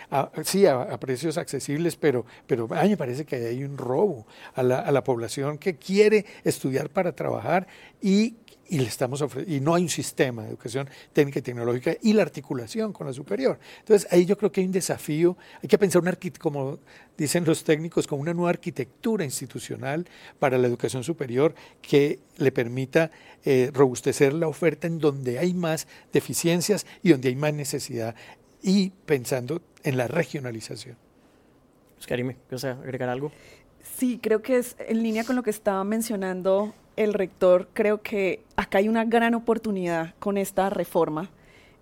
[0.43, 4.63] sí, a, precios accesibles, pero, pero a mí me parece que hay un robo a
[4.63, 7.67] la, a la población que quiere estudiar para trabajar
[8.01, 8.35] y
[8.73, 12.23] y le estamos y no hay un sistema de educación técnica y tecnológica y la
[12.23, 13.59] articulación con la superior.
[13.77, 16.79] Entonces, ahí yo creo que hay un desafío, hay que pensar, una, como
[17.15, 20.07] dicen los técnicos, como una nueva arquitectura institucional
[20.39, 23.11] para la educación superior que le permita
[23.45, 28.15] eh, robustecer la oferta en donde hay más deficiencias y donde hay más necesidad
[28.63, 30.97] y pensando en la regionalización.
[32.07, 33.31] Karime, ¿quieres agregar algo?
[33.97, 38.43] Sí, creo que es en línea con lo que estaba mencionando el rector, creo que
[38.55, 41.29] acá hay una gran oportunidad con esta reforma,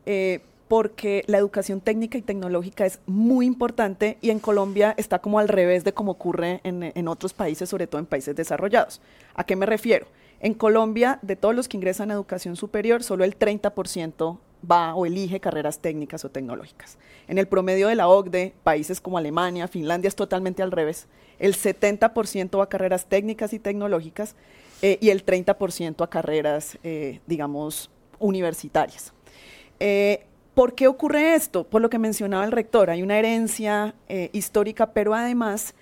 [0.06, 5.40] eh, porque la educación técnica y tecnológica es muy importante y en Colombia está como
[5.40, 9.02] al revés de como ocurre en, en otros países, sobre todo en países desarrollados.
[9.36, 10.08] ¿A qué me refiero?
[10.40, 15.06] En Colombia, de todos los que ingresan a educación superior, solo el 30% va o
[15.06, 16.98] elige carreras técnicas o tecnológicas.
[17.28, 21.08] En el promedio de la OCDE, países como Alemania, Finlandia es totalmente al revés.
[21.40, 24.36] El 70% va a carreras técnicas y tecnológicas
[24.82, 27.90] eh, y el 30% a carreras, eh, digamos,
[28.20, 29.14] universitarias.
[29.80, 31.64] Eh, ¿Por qué ocurre esto?
[31.64, 33.96] Por lo que mencionaba el rector, hay una herencia
[34.34, 35.74] histórica, pero además,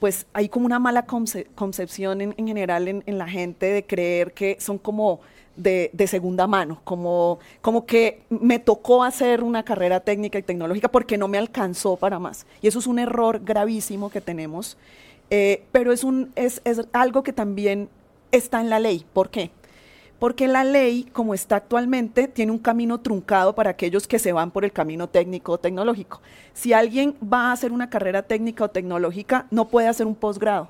[0.00, 4.78] pues hay como una mala concepción en, general en, la gente de creer que son
[4.78, 5.20] como
[5.56, 11.18] de, segunda mano, como, como que me tocó hacer una carrera técnica y tecnológica porque
[11.18, 12.46] no me alcanzó para más.
[12.62, 14.78] Y eso es un error gravísimo que tenemos,
[15.30, 17.88] eh, pero es, un, es, es algo que también
[18.32, 19.04] está en la ley.
[19.12, 19.50] ¿Por qué?
[20.18, 24.50] Porque la ley, como está actualmente, tiene un camino truncado para aquellos que se van
[24.50, 26.20] por el camino técnico o tecnológico.
[26.52, 30.68] Si alguien va a hacer una carrera técnica o tecnológica, no puede hacer un posgrado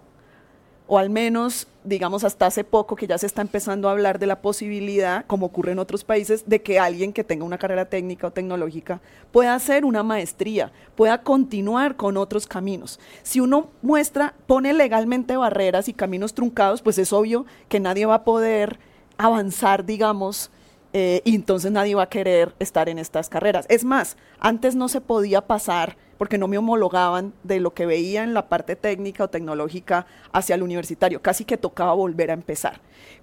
[0.93, 4.27] o al menos, digamos, hasta hace poco que ya se está empezando a hablar de
[4.27, 8.27] la posibilidad, como ocurre en otros países, de que alguien que tenga una carrera técnica
[8.27, 9.01] o tecnológica
[9.31, 12.99] pueda hacer una maestría, pueda continuar con otros caminos.
[13.23, 18.17] Si uno muestra, pone legalmente barreras y caminos truncados, pues es obvio que nadie va
[18.17, 18.81] a poder
[19.17, 20.51] avanzar, digamos,
[20.93, 23.65] eh, y entonces nadie va a querer estar en estas carreras.
[23.69, 28.23] Es más, antes no se podía pasar porque no me homologaban de lo que veía
[28.25, 31.23] en la parte técnica o tecnológica hacia el universitario.
[31.23, 32.83] Casi que tocaba volver a empezar.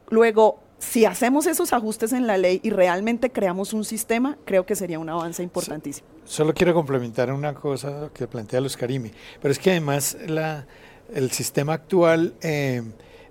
[0.09, 4.75] Luego, si hacemos esos ajustes en la ley y realmente creamos un sistema, creo que
[4.75, 6.07] sería un avance importantísimo.
[6.25, 9.11] Solo quiero complementar una cosa que plantea los Karimi,
[9.43, 10.65] pero es que además la,
[11.13, 12.81] el sistema actual eh,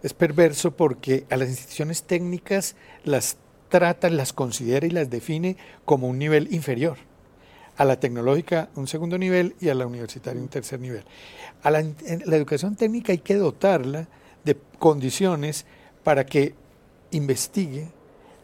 [0.01, 3.37] es perverso porque a las instituciones técnicas las
[3.69, 6.99] trata, las considera y las define como un nivel inferior
[7.77, 11.05] a la tecnológica un segundo nivel y a la universitaria un tercer nivel.
[11.63, 14.09] A la, la educación técnica hay que dotarla
[14.45, 15.67] de condiciones
[16.03, 16.55] para que
[17.11, 17.89] investigue,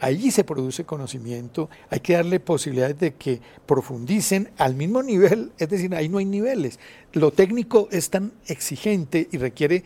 [0.00, 5.68] allí se produce conocimiento, hay que darle posibilidades de que profundicen al mismo nivel, es
[5.68, 6.80] decir, ahí no hay niveles.
[7.12, 9.84] Lo técnico es tan exigente y requiere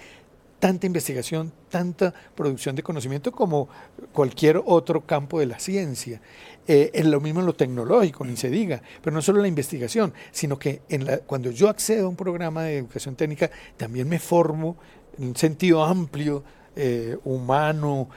[0.59, 3.69] tanta investigación, tanta producción de conocimiento como
[4.13, 6.21] cualquier otro campo de la ciencia.
[6.67, 10.13] Eh, es lo mismo en lo tecnológico, ni se diga, pero no solo la investigación,
[10.33, 14.19] sino que en la, cuando yo accedo a un programa de educación técnica, también me
[14.19, 14.77] formo
[15.19, 16.43] en un sentido amplio
[16.79, 18.11] eh, humano,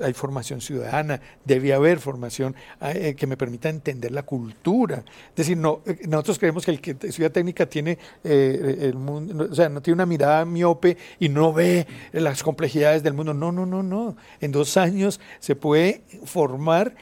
[0.00, 5.02] hay formación ciudadana, debe haber formación eh, que me permita entender la cultura.
[5.30, 9.54] Es decir, no, eh, nosotros creemos que el que estudia técnica tiene el mundo, o
[9.54, 13.32] sea, no tiene una mirada miope y no ve las complejidades del mundo.
[13.32, 14.14] No, no, no, no.
[14.42, 16.94] En dos años se puede formar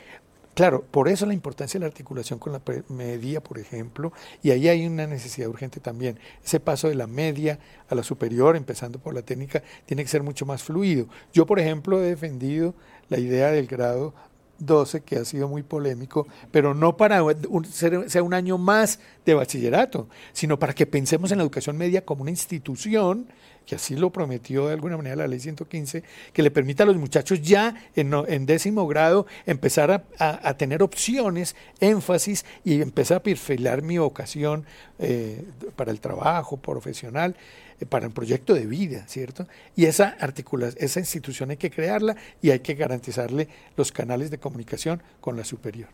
[0.54, 4.68] Claro, por eso la importancia de la articulación con la media, por ejemplo, y ahí
[4.68, 6.20] hay una necesidad urgente también.
[6.44, 10.22] Ese paso de la media a la superior, empezando por la técnica, tiene que ser
[10.22, 11.08] mucho más fluido.
[11.32, 12.74] Yo, por ejemplo, he defendido
[13.08, 14.14] la idea del grado
[14.58, 17.22] 12, que ha sido muy polémico, pero no para
[17.70, 22.04] ser, sea un año más de bachillerato, sino para que pensemos en la educación media
[22.04, 23.26] como una institución
[23.66, 26.96] que así lo prometió de alguna manera la ley 115, que le permita a los
[26.96, 33.98] muchachos ya en, décimo grado empezar a, tener opciones, énfasis y empezar a perfilar mi
[33.98, 34.64] vocación
[34.98, 35.44] eh,
[35.76, 37.36] para el trabajo profesional,
[37.88, 39.46] para el proyecto de vida, ¿cierto?
[39.76, 40.16] Y esa,
[40.76, 45.44] esa institución hay que crearla y hay que garantizarle los canales de comunicación con la
[45.44, 45.88] superior.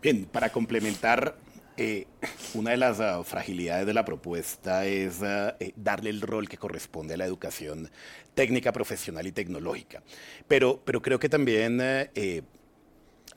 [0.00, 1.36] Bien, para complementar
[1.76, 2.06] eh,
[2.54, 7.14] una de las ah, fragilidades de la propuesta es eh, darle el rol que corresponde
[7.14, 7.88] a la educación
[8.34, 10.02] técnica, profesional y tecnológica.
[10.48, 12.42] Pero, pero creo que también eh,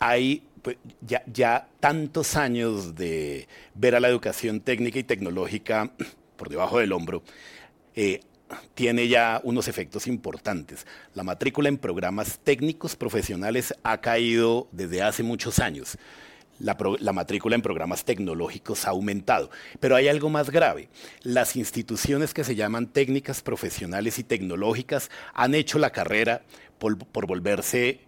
[0.01, 5.91] hay pues, ya, ya, tantos años de ver a la educación técnica y tecnológica
[6.35, 7.23] por debajo del hombro.
[8.73, 10.85] tiene ya unos efectos importantes.
[11.13, 15.97] La matrícula en programas técnicos profesionales ha caído desde hace muchos años
[16.61, 19.49] la, matrícula en programas tecnológicos ha aumentado.
[19.79, 20.89] Pero hay algo más grave.
[21.23, 26.43] Las instituciones que se llaman técnicas profesionales y tecnológicas han hecho la carrera
[26.77, 28.01] por, volverse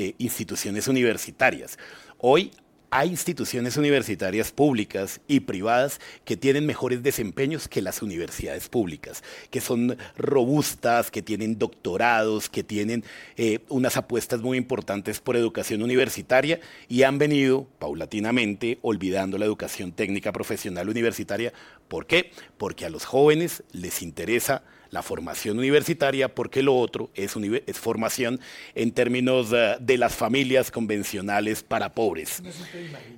[0.00, 1.76] eh, instituciones universitarias.
[2.18, 2.52] Hoy
[2.88, 9.60] hay instituciones universitarias públicas y privadas que tienen mejores desempeños que las universidades públicas, que
[9.60, 13.02] son robustas, que tienen doctorados, que tienen
[13.36, 19.90] eh, unas apuestas muy importantes por educación universitaria y han venido paulatinamente olvidando la educación
[19.90, 21.52] técnica profesional universitaria.
[21.88, 22.30] ¿Por qué?
[22.56, 27.34] Porque a los jóvenes les interesa la formación universitaria, porque lo otro es,
[27.66, 28.40] es formación
[28.74, 32.42] en términos eh, de las familias convencionales para pobres.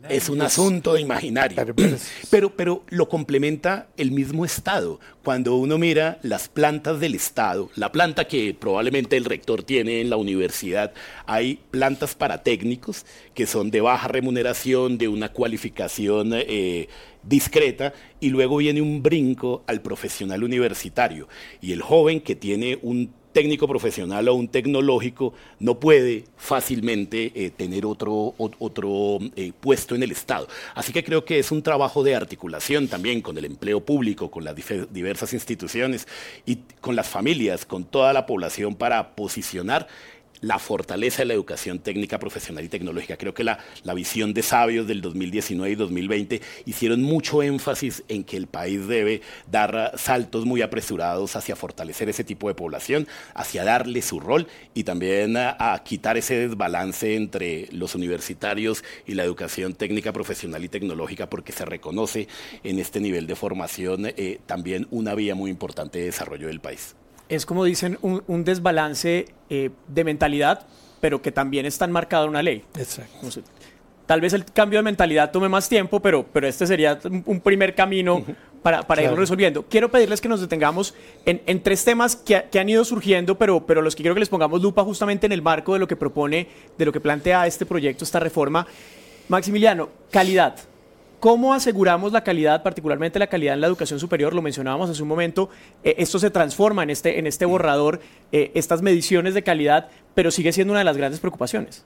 [0.08, 1.64] Es un asunto imaginario.
[2.30, 5.00] Pero, pero lo complementa el mismo Estado.
[5.22, 10.10] Cuando uno mira las plantas del Estado, la planta que probablemente el rector tiene en
[10.10, 10.92] la universidad,
[11.26, 13.04] hay plantas para técnicos
[13.34, 16.88] que son de baja remuneración, de una cualificación eh,
[17.22, 21.28] discreta y luego viene un brinco al profesional universitario.
[21.60, 27.50] Y el joven que tiene un técnico profesional o un tecnológico no puede fácilmente eh,
[27.50, 30.48] tener otro, otro eh, puesto en el Estado.
[30.74, 34.44] Así que creo que es un trabajo de articulación también con el empleo público, con
[34.44, 34.56] las
[34.90, 36.08] diversas instituciones
[36.44, 39.86] y con las familias, con toda la población para posicionar
[40.40, 43.16] la fortaleza de la educación técnica, profesional y tecnológica.
[43.16, 48.24] Creo que la, la visión de sabios del 2019 y 2020 hicieron mucho énfasis en
[48.24, 49.20] que el país debe
[49.50, 54.84] dar saltos muy apresurados hacia fortalecer ese tipo de población, hacia darle su rol y
[54.84, 61.28] también a, quitar ese desbalance entre los universitarios y la educación técnica, profesional y tecnológica,
[61.30, 62.28] porque se reconoce
[62.64, 66.94] en este nivel de formación eh, también una vía muy importante de desarrollo del país
[67.30, 70.66] es como dicen, un, desbalance eh, de mentalidad,
[71.00, 72.64] pero que también está enmarcado en una ley.
[72.76, 73.42] Exacto.
[74.04, 77.74] tal vez el cambio de mentalidad tome más tiempo, pero, pero este sería un primer
[77.74, 78.24] camino
[78.62, 79.62] para, para irlo resolviendo.
[79.62, 83.80] Quiero pedirles que nos detengamos en, tres temas que, que, han ido surgiendo, pero, pero
[83.80, 86.48] los que quiero que les pongamos lupa justamente en el marco de lo que propone,
[86.76, 88.66] de lo que plantea este proyecto, esta reforma.
[89.28, 90.56] Maximiliano, calidad.
[91.20, 94.32] ¿Cómo aseguramos la calidad, particularmente la calidad en la educación superior?
[94.32, 95.50] Lo mencionábamos hace un momento,
[95.84, 98.00] eh, esto se transforma en este, en este borrador,
[98.32, 101.84] eh, estas mediciones de calidad, pero sigue siendo una de las grandes preocupaciones.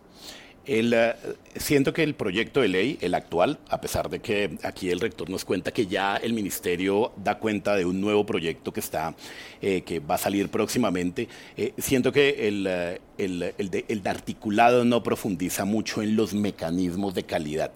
[0.66, 1.14] El, eh,
[1.56, 5.28] siento que el proyecto de ley, el actual, a pesar de que aquí el rector
[5.28, 9.14] nos cuenta que ya el ministerio da cuenta de un nuevo proyecto que está,
[9.60, 12.66] eh, que va a salir próximamente, eh, siento que el,
[13.18, 17.72] el, el, articulado no profundiza mucho en los mecanismos de calidad.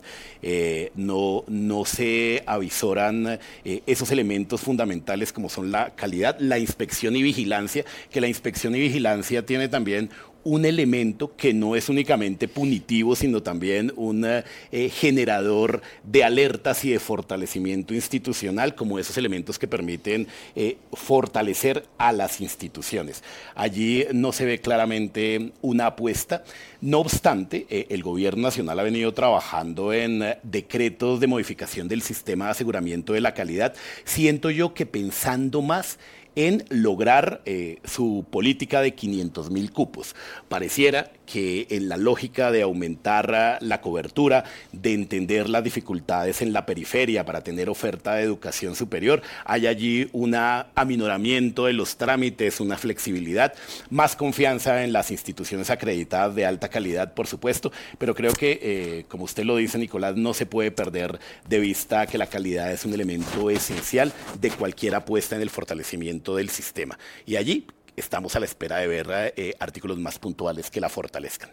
[0.95, 7.85] no, no se avisoran esos elementos fundamentales como son la calidad, la inspección y vigilancia,
[8.11, 10.11] que la inspección y vigilancia tiene también
[10.49, 16.91] un elemento que no es únicamente punitivo, sino también un eh, generador de alertas y
[16.91, 20.27] de fortalecimiento institucional, como esos elementos que permiten
[20.57, 23.23] eh, fortalecer a las instituciones.
[23.55, 26.45] Allí no se ve claramente una apuesta.
[26.81, 32.47] No obstante, eh, el gobierno nacional ha venido trabajando en decretos de modificación del sistema
[32.47, 33.75] de aseguramiento de la calidad.
[34.05, 35.99] Siento yo que pensando más
[36.39, 40.15] en lograr eh, su política de 500 mil cupos.
[40.49, 46.65] Pareciera que en la lógica de aumentar la cobertura, de entender las dificultades en la
[46.65, 52.79] periferia para tener oferta de educación superior, hay allí un aminoramiento de los trámites, una
[52.79, 53.53] flexibilidad,
[53.91, 59.05] más confianza en las instituciones acreditadas de alta calidad, por supuesto, pero creo que, eh,
[59.09, 61.19] como usted lo dice, Nicolás, no se puede perder
[61.49, 66.37] de vista que la calidad es un elemento esencial de cualquier apuesta en el fortalecimiento
[66.37, 66.99] del sistema.
[67.27, 67.67] Y allí
[67.99, 71.51] estamos a la espera de ver eh, artículos más puntuales que la fortalezcan.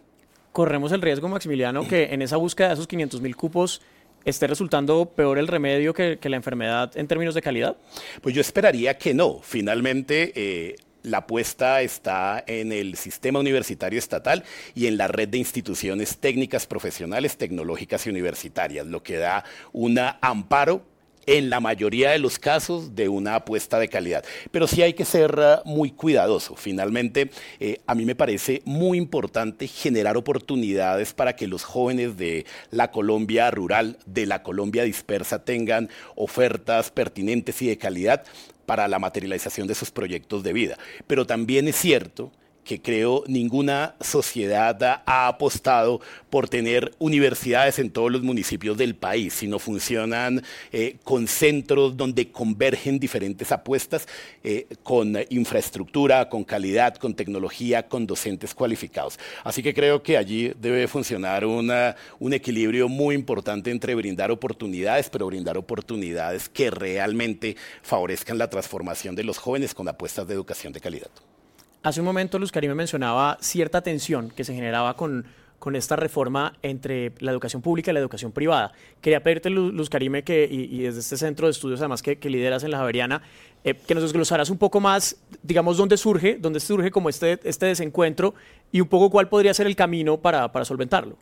[0.51, 3.81] Corremos el riesgo, Maximiliano, que en esa búsqueda de esos 500 mil cupos
[4.23, 7.77] esté resultando peor el remedio que, la enfermedad en términos de calidad?
[8.21, 9.39] Pues yo esperaría que no.
[9.41, 14.43] Finalmente, eh, la apuesta está en el sistema universitario estatal
[14.73, 19.99] y en la red de instituciones técnicas, profesionales, tecnológicas y universitarias, lo que da un
[20.21, 20.83] amparo
[21.28, 24.23] en la mayoría de los casos de una apuesta de calidad.
[24.51, 26.55] Pero sí hay que ser eh, muy cuidadoso.
[26.55, 32.45] Finalmente, eh, a mí me parece muy importante generar oportunidades para que los jóvenes de
[32.71, 38.23] la Colombia rural, de la Colombia dispersa, tengan ofertas pertinentes y de calidad
[38.65, 40.78] para la materialización de sus proyectos de vida.
[41.07, 42.32] Pero también es cierto
[42.66, 49.34] que creo ninguna sociedad ha apostado por tener universidades en todos los municipios del país,
[49.34, 50.43] sino funcionan
[50.74, 54.07] eh, con centros donde convergen diferentes apuestas,
[54.43, 59.20] eh, con infraestructura, con calidad, con tecnología, con docentes cualificados.
[59.43, 65.28] Así que creo que allí debe funcionar un equilibrio muy importante entre brindar oportunidades, pero
[65.28, 70.82] brindar oportunidades que realmente favorezcan la transformación de los jóvenes con apuestas de educación de
[70.82, 71.11] calidad.
[71.86, 75.23] Hace un momento Luz Karime mencionaba cierta tensión que se generaba con,
[75.59, 78.71] con esta reforma entre la educación pública y la educación privada.
[79.01, 82.71] Quería pedirte, Luz Karime, que, y, desde este centro de estudios además que, lideras en
[82.71, 83.21] la Javeriana,
[83.63, 87.67] eh, que nos desglosaras un poco más, digamos, dónde surge, dónde surge como este, este
[87.67, 88.33] desencuentro
[88.71, 91.19] y un poco cuál podría ser el camino para, para solventarlo.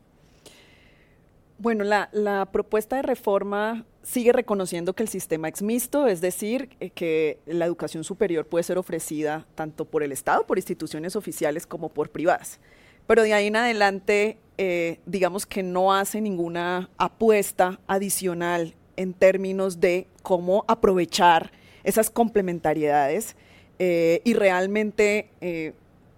[1.58, 6.70] Bueno, la, la, propuesta de reforma sigue reconociendo que el sistema es mixto, es decir,
[6.80, 11.66] eh, que la educación superior puede ser ofrecida tanto por el Estado, por instituciones oficiales,
[11.66, 12.60] como por privadas.
[13.08, 19.80] Pero de ahí en adelante, eh, digamos que no hace ninguna apuesta adicional en términos
[19.80, 21.52] de cómo aprovechar
[21.84, 23.36] esas complementariedades
[23.80, 25.30] eh, y realmente,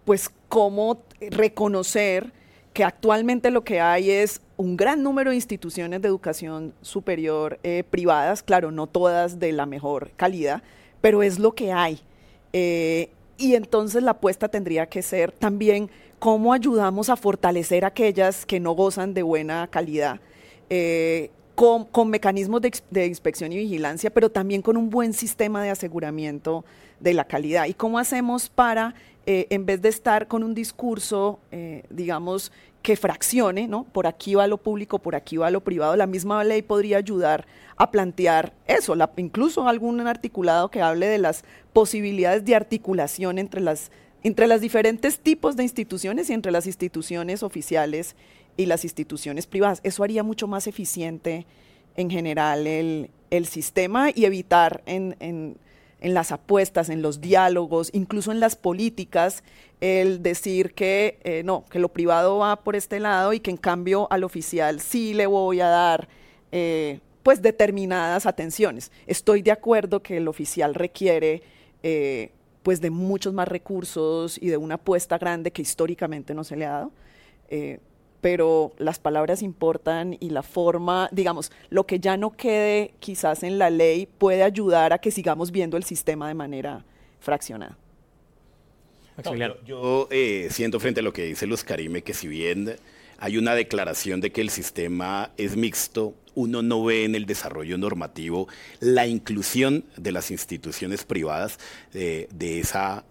[0.04, 2.34] pues, cómo reconocer
[2.74, 7.84] que actualmente lo que hay es un gran número de instituciones de educación superior eh,
[7.90, 10.64] privadas, claro, no todas de la mejor calidad,
[11.02, 12.00] pero es lo que hay.
[12.54, 15.90] Eh, y entonces la apuesta tendría que ser también
[16.20, 20.22] cómo ayudamos a fortalecer aquellas que no gozan de buena calidad,
[20.70, 26.66] eh, con, mecanismos de, inspección y vigilancia, pero también con un buen sistema de aseguramiento
[27.00, 27.66] de la calidad.
[27.66, 28.94] ¿Y cómo hacemos para,
[29.26, 31.40] en vez de estar con un discurso,
[31.90, 32.52] digamos,
[32.86, 33.84] que fraccione, ¿no?
[33.84, 35.96] Por aquí va lo público, por aquí va lo privado.
[35.96, 41.44] La misma ley podría ayudar a plantear eso, incluso algún articulado que hable de las
[41.74, 43.90] posibilidades de articulación entre las,
[44.22, 48.16] entre las diferentes tipos de instituciones y entre las instituciones oficiales
[48.56, 49.82] y las instituciones privadas.
[49.82, 51.48] Eso haría mucho más eficiente
[51.98, 53.10] en general el,
[53.48, 55.58] sistema y evitar en,
[56.14, 59.44] las apuestas, en los diálogos, incluso en las políticas,
[59.82, 63.58] el decir que eh, no, que lo privado va por este lado y que en
[63.58, 66.08] cambio al oficial sí le voy a dar
[66.52, 68.92] eh, pues determinadas atenciones.
[69.08, 71.42] Estoy de acuerdo que el oficial requiere
[71.84, 72.32] eh,
[72.64, 76.66] pues de muchos más recursos y de una apuesta grande que históricamente no se le
[76.66, 76.92] ha dado
[78.26, 83.60] pero las palabras importan y la forma, digamos, lo que ya no quede quizás en
[83.60, 86.84] la ley puede ayudar a que sigamos viendo el sistema de manera
[87.20, 87.78] fraccionada.
[89.64, 92.78] yo, eh, siento frente a lo que dice Luz Karime que si bien
[93.20, 97.78] hay una declaración de que el sistema es mixto, uno no ve en el desarrollo
[97.78, 98.48] normativo
[98.80, 101.60] la inclusión de las instituciones privadas
[101.94, 103.06] eh, de esa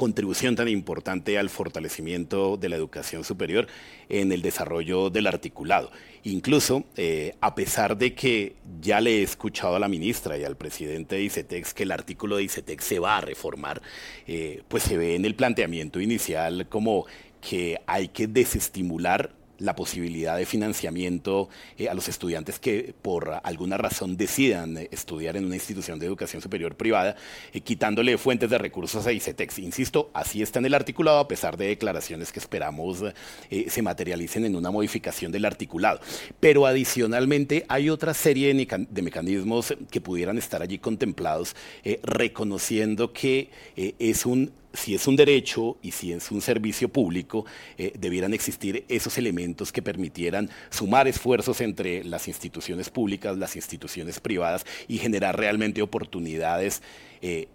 [0.00, 3.66] contribución tan importante al fortalecimiento de la educación superior
[4.08, 5.90] en el desarrollo del articulado.
[6.22, 10.56] Incluso, eh, a pesar de que ya le he escuchado a la ministra y al
[10.56, 13.82] presidente de ICETEX que el artículo de ICETEX se va a reformar,
[14.26, 17.04] eh, pues se ve en el planteamiento inicial como
[17.42, 21.48] que hay que desestimular la posibilidad de financiamiento
[21.78, 26.06] eh, a los estudiantes que por alguna razón decidan eh, estudiar en una institución de
[26.06, 27.16] educación superior privada,
[27.52, 29.58] eh, quitándole fuentes de recursos a ICETEX.
[29.60, 33.04] Insisto, así está en el articulado, a pesar de declaraciones que esperamos
[33.68, 36.00] se materialicen en una modificación del articulado.
[36.40, 41.54] Pero adicionalmente hay otra serie de, mecanismos que pudieran estar allí contemplados,
[42.02, 47.44] reconociendo que es un si es un derecho y si es un servicio público,
[47.78, 54.20] eh, debieran existir esos elementos que permitieran sumar esfuerzos entre las instituciones públicas, las instituciones
[54.20, 56.82] privadas y generar realmente oportunidades
[57.22, 57.48] eh,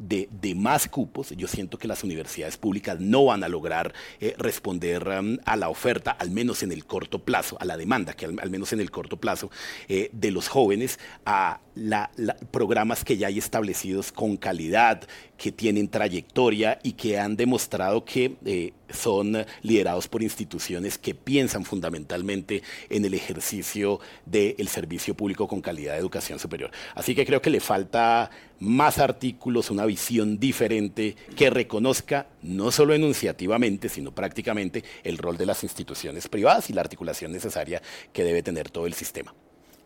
[0.00, 5.06] de, más cupos, yo siento que las universidades públicas no van a lograr eh, responder
[5.06, 8.50] um, a la oferta, al menos en el corto plazo, a la demanda, que al,
[8.50, 9.50] menos en el corto plazo,
[9.88, 12.10] eh, de los jóvenes, a la,
[12.50, 15.02] programas que ya hay establecidos con calidad,
[15.36, 21.64] que tienen trayectoria y que han demostrado que eh, son liderados por instituciones que piensan
[21.64, 26.70] fundamentalmente en el ejercicio del servicio público con calidad de educación superior.
[26.94, 28.30] Así que creo que le falta
[28.60, 35.46] más artículos, una visión diferente que reconozca no solo enunciativamente, sino prácticamente el rol de
[35.46, 37.82] las instituciones privadas y la articulación necesaria
[38.12, 39.34] que debe tener todo el sistema.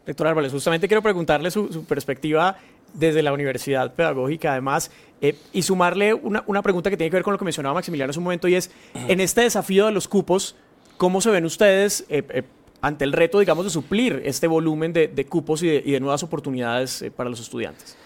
[0.07, 2.59] Doctor Álvarez, justamente quiero preguntarle su, perspectiva
[2.93, 7.33] desde la Universidad Pedagógica, además, eh, y sumarle una, pregunta que tiene que ver con
[7.33, 10.57] lo que mencionaba Maximiliano hace un momento, y es, en este desafío de los cupos,
[10.97, 12.43] ¿cómo se ven ustedes eh, eh,
[12.83, 17.31] ante el reto, digamos, de suplir este volumen de, cupos y de, nuevas oportunidades para
[17.31, 17.97] los estudiantes?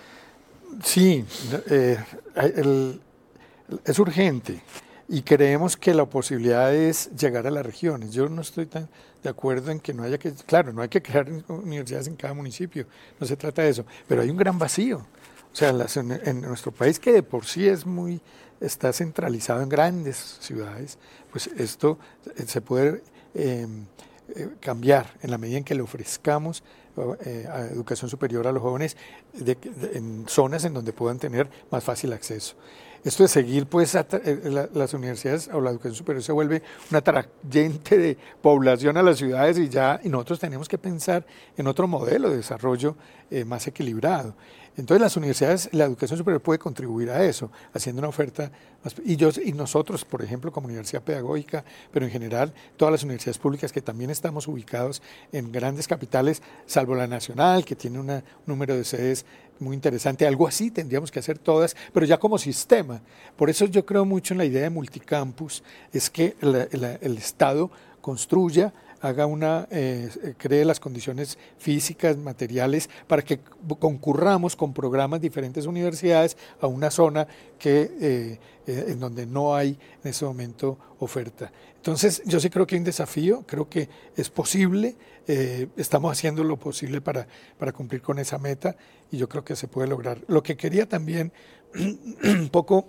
[0.85, 1.25] Sí,
[3.85, 4.63] es urgente
[5.09, 8.13] y creemos que la posibilidad es llegar a las regiones.
[8.13, 8.89] Yo no estoy tan
[9.23, 12.35] de acuerdo en que no haya que, claro, no hay que crear universidades en cada
[12.35, 12.87] municipio,
[13.19, 14.99] no se trata de eso, pero hay un gran vacío.
[15.51, 18.21] O sea, en nuestro país que de por sí es muy,
[18.61, 20.99] está centralizado en grandes ciudades,
[21.33, 21.99] pues esto
[22.37, 23.03] eh, se puede
[23.35, 23.67] eh,
[24.61, 26.63] cambiar en la medida en que le ofrezcamos
[27.25, 28.97] eh, educación superior a los jóvenes
[29.95, 32.57] en zonas en donde puedan tener más fácil acceso
[33.05, 37.99] esto de seguir, pues, eh, las universidades o la educación superior se vuelve un atrayente
[37.99, 41.25] de población a las ciudades y ya, y nosotros tenemos que pensar
[41.57, 42.97] en otro modelo de desarrollo
[43.31, 44.35] eh, más equilibrado.
[44.79, 48.53] Entonces las universidades, la educación superior puede contribuir a eso, haciendo una oferta
[48.85, 53.03] más, y, yo, y nosotros, por ejemplo, como universidad pedagógica, pero en general todas las
[53.03, 55.03] universidades públicas que también estamos ubicados
[55.33, 59.27] en grandes capitales, salvo la nacional, que tiene un número de sedes
[59.59, 63.01] muy interesante, algo así tendríamos que hacer todas, pero ya como sistema.
[63.37, 67.69] Por eso yo creo mucho en la idea de multicampus, es que el Estado
[68.01, 73.41] construya haga una, eh, cree las condiciones físicas, materiales, para que
[73.79, 77.27] concurramos con programas diferentes universidades a una zona
[77.59, 81.53] que, eh, eh, en donde no hay en ese momento oferta.
[81.77, 84.97] Entonces, yo sí creo que hay un desafío, creo que es posible,
[85.77, 87.29] estamos haciendo lo posible para,
[87.59, 88.77] para cumplir con esa meta
[89.11, 90.19] y yo creo que se puede lograr.
[90.27, 91.33] Lo que quería también
[92.25, 92.89] un poco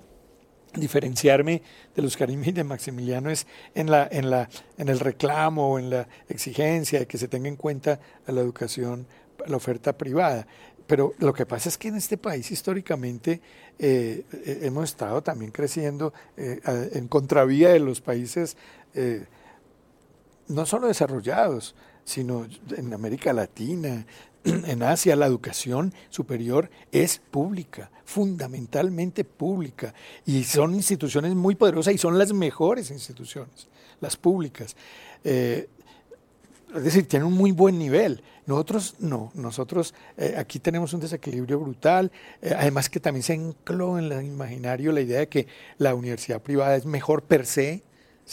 [0.74, 1.62] diferenciarme
[1.96, 6.08] de los Karim de Maximiliano es en, la, en, la, en el reclamo, en la
[6.28, 9.08] exigencia de que se tenga en cuenta a la educación,
[9.48, 10.46] la oferta privada.
[10.90, 13.42] Pero lo que pasa es que en este país históricamente
[13.78, 16.60] eh, eh, hemos estado también creciendo eh,
[16.94, 18.58] en contravía de los países
[20.48, 24.04] no solo desarrollados, sino en América Latina,
[24.44, 29.94] en Asia la educación superior es pública, fundamentalmente pública,
[30.26, 33.68] y son instituciones muy poderosas y son las mejores instituciones,
[34.02, 34.76] las públicas.
[35.24, 35.68] Eh,
[36.76, 38.22] es decir, tienen un muy buen nivel.
[38.46, 42.12] Nosotros no, nosotros eh, aquí tenemos un desequilibrio brutal,
[42.42, 46.42] eh, además que también se encló en el imaginario la idea de que la universidad
[46.42, 47.84] privada es mejor per se,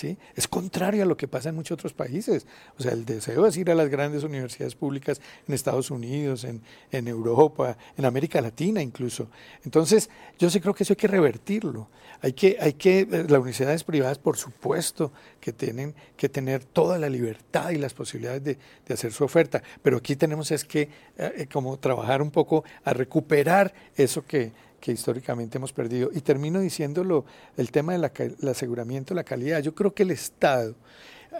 [0.04, 2.46] es contrario a lo que pasa en muchos otros países.
[2.78, 7.08] O sea, el deseo es ir a las grandes universidades públicas en Estados Unidos, en,
[7.08, 9.28] Europa, en América Latina incluso.
[9.64, 11.88] Entonces, yo sí creo que eso hay que revertirlo.
[12.22, 16.98] Hay que, hay que, eh, las universidades privadas, por supuesto, que tienen que tener toda
[16.98, 18.58] la libertad y las posibilidades de,
[18.92, 20.88] hacer su oferta, pero aquí tenemos es que,
[21.18, 24.52] eh, como trabajar un poco a recuperar eso que,
[24.86, 26.10] que históricamente hemos perdido.
[26.14, 27.24] Y termino diciéndolo,
[27.56, 28.04] el tema del
[28.48, 29.60] aseguramiento de la calidad.
[29.60, 30.76] Yo creo que el Estado,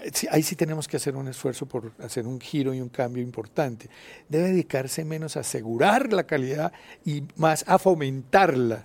[0.03, 3.23] eh, ahí sí tenemos que hacer un esfuerzo por hacer un giro y un cambio
[3.23, 3.89] importante.
[4.29, 6.73] Debe dedicarse menos a asegurar la calidad
[7.05, 8.85] y más a fomentarla.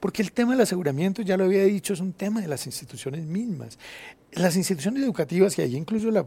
[0.00, 3.26] Porque el tema del aseguramiento, ya lo había dicho, es un tema de las instituciones
[3.26, 3.78] mismas.
[4.32, 6.24] Las instituciones educativas, y ahí incluso la,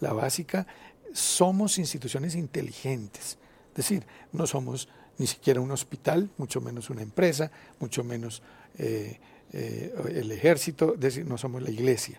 [0.00, 0.66] la básica,
[1.12, 3.38] somos instituciones inteligentes.
[3.68, 4.88] Es decir, no somos
[5.20, 8.42] ni siquiera un hospital, mucho menos una empresa, mucho menos
[8.78, 9.20] eh,
[9.52, 12.18] eh, el ejército, es decir, no somos la iglesia.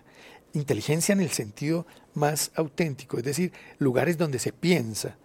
[0.52, 1.84] Inteligencia en el sentido
[2.14, 5.16] más auténtico, es decir, lugares donde se piensa,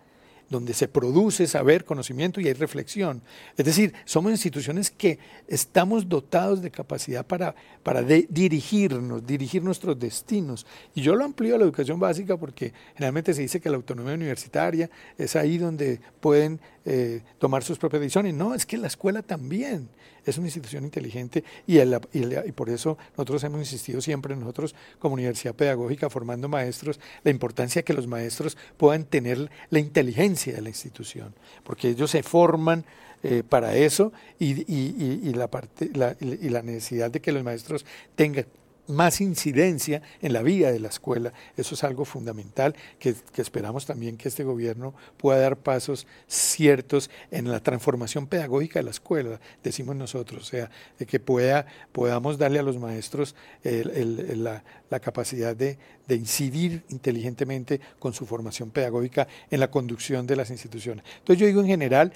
[0.50, 3.22] donde se produce saber, conocimiento y hay reflexión.
[3.56, 7.54] Es decir, somos instituciones que estamos dotados de capacidad para,
[7.84, 10.66] para dirigirnos, dirigir nuestros destinos.
[10.96, 14.14] Y yo lo amplío a la educación básica porque generalmente se dice que la autonomía
[14.14, 16.60] universitaria es ahí donde pueden
[16.90, 18.34] eh, tomar sus propias decisiones.
[18.34, 19.90] No, es que la escuela también
[20.26, 25.54] es una institución inteligente y, y, por eso nosotros hemos insistido siempre, nosotros como universidad
[25.54, 31.36] pedagógica formando maestros, la importancia que los maestros puedan tener la inteligencia de la institución,
[31.66, 32.86] porque ellos se forman
[33.22, 37.86] eh, para eso y, y, la parte, y la necesidad de que los maestros
[38.16, 38.46] tengan
[38.88, 41.34] más incidencia en la vida de la escuela.
[41.56, 47.52] Eso es algo fundamental que, esperamos también que este gobierno pueda dar pasos ciertos en
[47.52, 50.70] la transformación pedagógica de la escuela, decimos nosotros, o sea,
[51.06, 54.64] que pueda, podamos darle a los maestros la,
[55.02, 55.78] capacidad de,
[56.10, 61.04] incidir inteligentemente con su formación pedagógica en la conducción de las instituciones.
[61.20, 62.14] Entonces yo digo en general,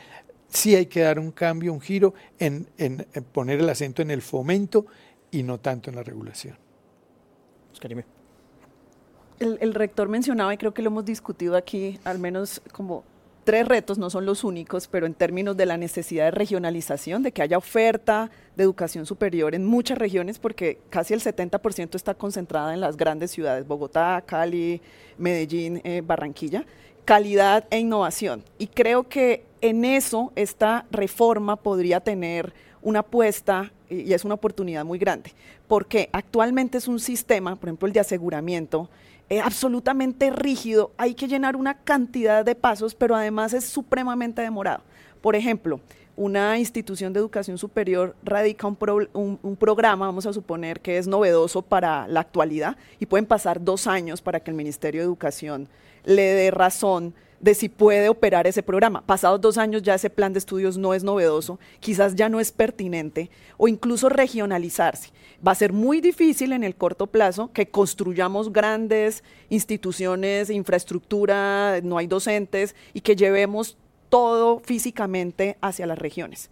[0.50, 2.68] sí hay que dar un cambio, un giro en
[3.32, 4.86] poner el acento en el fomento
[5.32, 6.58] y no tanto en la regulación.
[9.40, 13.04] El, el, rector mencionaba, y creo que lo hemos discutido aquí, al menos como
[13.44, 17.32] tres retos, no son los únicos, pero en términos de la necesidad de regionalización, de
[17.32, 22.74] que haya oferta de educación superior en muchas regiones, porque casi el 70% está concentrada
[22.74, 24.82] en las grandes ciudades, Bogotá, Cali,
[25.18, 26.66] Medellín, eh, Barranquilla,
[27.06, 28.44] calidad e innovación.
[28.58, 34.86] Y creo que en eso esta reforma podría tener una apuesta y es una oportunidad
[34.86, 35.34] muy grande,
[35.68, 38.90] porque actualmente es un sistema, por ejemplo el de aseguramiento,
[39.30, 44.84] eh, absolutamente rígido, hay que llenar una cantidad de pasos, pero además es supremamente demorado.
[45.22, 45.80] Por ejemplo,
[46.18, 51.62] una institución de educación superior radica un, un, programa, vamos a suponer que es novedoso
[51.62, 55.70] para la actualidad, y pueden pasar dos años para que el Ministerio de Educación
[56.04, 59.02] le dé razón de si puede operar ese programa.
[59.02, 62.52] Pasados dos años ya ese plan de estudios no es novedoso, quizás ya no es
[62.52, 65.10] pertinente o incluso regionalizarse.
[65.46, 71.98] Va a ser muy difícil en el corto plazo que construyamos grandes instituciones, infraestructura, no
[71.98, 73.78] hay docentes y que llevemos
[74.10, 76.52] todo físicamente hacia las regiones.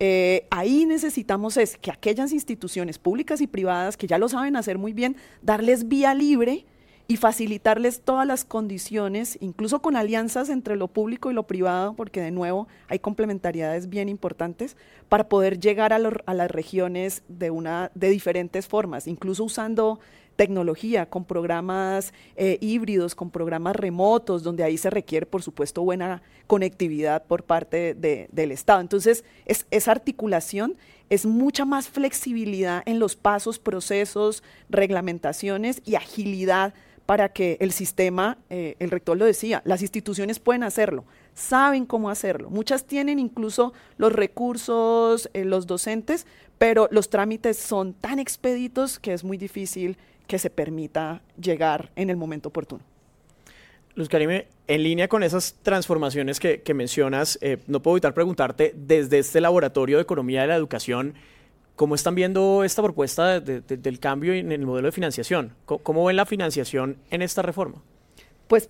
[0.00, 4.78] Eh, ahí necesitamos es que aquellas instituciones públicas y privadas que ya lo saben hacer
[4.78, 6.64] muy bien, darles vía libre
[7.10, 12.20] y facilitarles todas las condiciones, incluso con alianzas entre lo público y lo privado, porque
[12.20, 14.76] de nuevo hay complementariedades bien importantes,
[15.08, 20.00] para poder llegar a, las regiones de, una, de diferentes formas, incluso usando
[20.36, 26.20] tecnología, con programas eh, híbridos, con programas remotos, donde ahí se requiere, por supuesto, buena
[26.46, 28.82] conectividad por parte del Estado.
[28.82, 30.76] Entonces, es, esa articulación
[31.08, 36.74] es mucha más flexibilidad en los pasos, procesos, reglamentaciones y agilidad
[37.08, 42.10] para que el sistema, eh, el rector lo decía, las instituciones pueden hacerlo, saben cómo
[42.10, 42.50] hacerlo.
[42.50, 46.26] Muchas tienen incluso los recursos, eh, los docentes,
[46.58, 49.96] pero los trámites son tan expeditos que es muy difícil
[50.26, 52.82] que se permita llegar en el momento oportuno.
[53.94, 59.20] Luz Karime, en línea con esas transformaciones que, mencionas, eh, no puedo evitar preguntarte, desde
[59.20, 61.14] este laboratorio de economía de la educación,
[61.78, 65.54] ¿cómo están viendo esta propuesta del cambio en el modelo de financiación?
[65.64, 67.80] ¿Cómo, ven la financiación en esta reforma?
[68.48, 68.68] Pues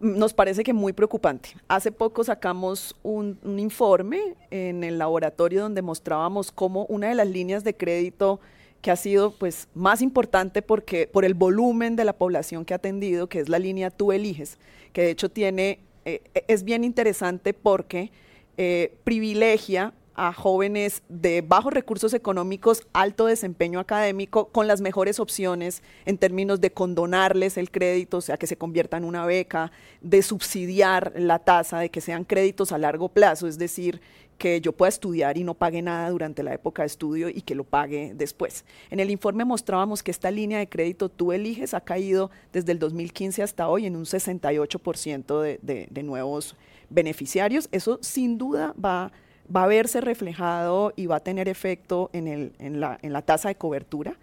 [0.00, 1.50] nos parece que muy preocupante.
[1.68, 7.64] Hace poco sacamos un, informe en el laboratorio donde mostrábamos cómo una de las líneas
[7.64, 8.40] de crédito
[8.80, 12.78] que ha sido pues más importante porque por el volumen de la población que ha
[12.78, 14.56] atendido, que es la línea Tú eliges,
[14.94, 18.10] que de hecho tiene eh, es bien interesante porque
[18.56, 25.82] eh, privilegia a jóvenes de bajos recursos económicos, alto desempeño académico, con las mejores opciones
[26.06, 30.22] en términos de condonarles el crédito, o sea, que se convierta en una beca, de
[30.22, 34.00] subsidiar la tasa, de que sean créditos a largo plazo, es decir,
[34.38, 37.54] que yo pueda estudiar y no pague nada durante la época de estudio y que
[37.54, 38.64] lo pague después.
[38.90, 42.78] En el informe mostrábamos que esta línea de crédito tú eliges ha caído desde el
[42.78, 46.56] 2015 hasta hoy en un 68% de, de, nuevos
[46.88, 47.68] beneficiarios.
[47.72, 49.12] Eso sin duda va,
[49.54, 53.22] va, a verse reflejado y va a tener efecto en, el, en, la, en la,
[53.22, 54.16] tasa de cobertura.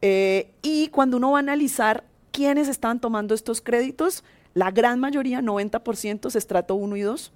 [0.00, 5.40] Eh, y cuando uno va a analizar quiénes están tomando estos créditos, la gran mayoría,
[5.40, 7.32] 90%, es estrato 1 y 2,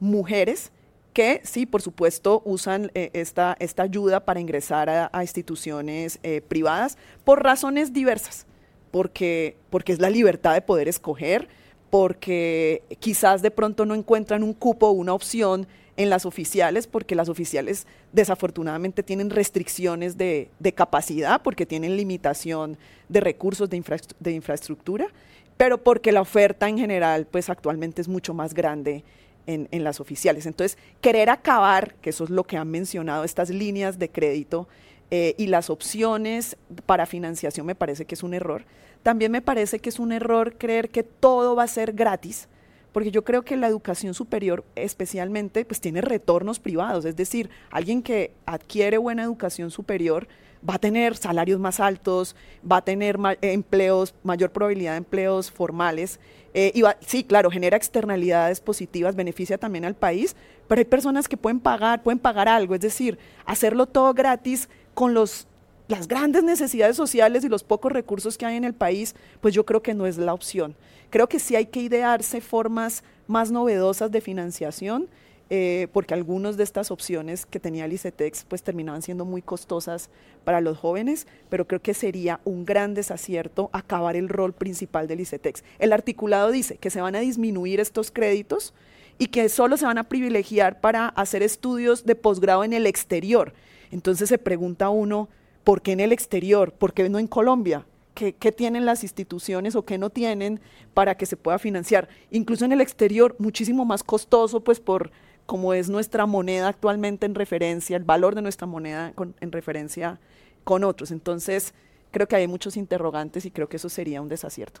[0.00, 0.72] mujeres,
[1.12, 6.98] que sí, por supuesto, usan eh, esta, esta ayuda para ingresar a, instituciones eh, privadas
[7.24, 8.46] por razones diversas,
[8.90, 11.48] porque, porque es la libertad de poder escoger,
[11.90, 15.66] porque quizás de pronto no encuentran un cupo una opción
[15.96, 22.78] en las oficiales, porque las oficiales desafortunadamente tienen restricciones de, capacidad, porque tienen limitación
[23.08, 23.82] de recursos de,
[24.20, 25.08] de infraestructura,
[25.56, 29.04] pero porque la oferta en general, pues actualmente es mucho más grande
[29.46, 30.46] en, las oficiales.
[30.46, 34.68] Entonces, querer acabar, que eso es lo que han mencionado, estas líneas de crédito
[35.10, 38.64] eh, y las opciones para financiación me parece que es un error.
[39.02, 42.48] También me parece que es un error creer que todo va a ser gratis,
[42.92, 48.02] porque yo creo que la educación superior especialmente pues tiene retornos privados, es decir, alguien
[48.02, 50.28] que adquiere buena educación superior
[50.68, 52.36] va a tener salarios más altos,
[52.70, 56.20] va a tener empleos, mayor probabilidad de empleos formales.
[56.52, 60.34] Eh, y sí, claro, genera externalidades positivas, beneficia también al país,
[60.68, 65.14] pero hay personas que pueden pagar, pueden pagar algo, es decir, hacerlo todo gratis con
[65.14, 65.46] los,
[65.90, 69.66] las grandes necesidades sociales y los pocos recursos que hay en el país, pues yo
[69.66, 70.76] creo que no es la opción.
[71.10, 75.08] Creo que sí hay que idearse formas más novedosas de financiación
[75.52, 80.08] eh, porque algunas de estas opciones que tenía el ICETEX pues terminaban siendo muy costosas
[80.44, 85.18] para los jóvenes, pero creo que sería un gran desacierto acabar el rol principal del
[85.18, 85.64] ICETEX.
[85.80, 88.74] El articulado dice que se van a disminuir estos créditos
[89.18, 93.52] y que solo se van a privilegiar para hacer estudios de posgrado en el exterior.
[93.90, 95.28] Entonces se pregunta uno,
[95.64, 96.72] ¿por qué en el exterior?
[96.72, 97.86] ¿Por qué no en Colombia?
[98.14, 100.60] ¿Qué, ¿Qué, tienen las instituciones o qué no tienen
[100.94, 102.08] para que se pueda financiar?
[102.30, 105.10] Incluso en el exterior, muchísimo más costoso, pues por
[105.50, 110.20] como es nuestra moneda actualmente en referencia, el valor de nuestra moneda en referencia
[110.62, 111.10] con otros.
[111.10, 111.74] Entonces,
[112.12, 114.80] creo que hay muchos interrogantes y creo que eso sería un desacierto.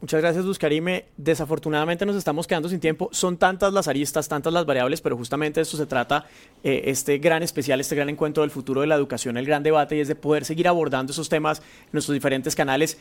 [0.00, 1.04] Muchas gracias, Luz Karime.
[1.18, 3.10] Desafortunadamente nos estamos quedando sin tiempo.
[3.12, 6.24] Son tantas las aristas, tantas las variables, pero justamente de eso se trata
[6.64, 9.96] eh, este gran especial, este gran encuentro del futuro de la educación, el gran debate,
[9.96, 12.96] y es de poder seguir abordando esos temas en nuestros diferentes canales.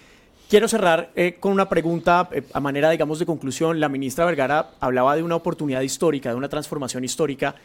[0.50, 3.80] Quiero cerrar eh, con una pregunta eh, a manera, digamos, de conclusión.
[3.80, 7.56] La ministra Vergara hablaba de una oportunidad histórica, de una transformación histórica,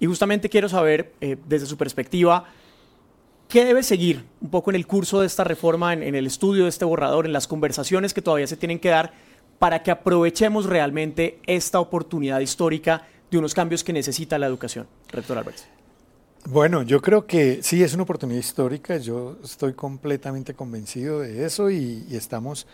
[0.00, 2.46] y justamente quiero saber, eh, desde su perspectiva,
[3.48, 6.68] ¿qué debe seguir un poco en el curso de esta reforma, en, el estudio de
[6.68, 9.12] este borrador, en las conversaciones que todavía se tienen que dar
[9.58, 14.86] para que aprovechemos realmente esta oportunidad histórica de unos cambios que necesita la educación?
[15.10, 15.66] Rector Álvarez.
[16.46, 21.70] Bueno, yo creo que sí es una oportunidad histórica, yo estoy completamente convencido de eso
[21.70, 22.66] y, estamos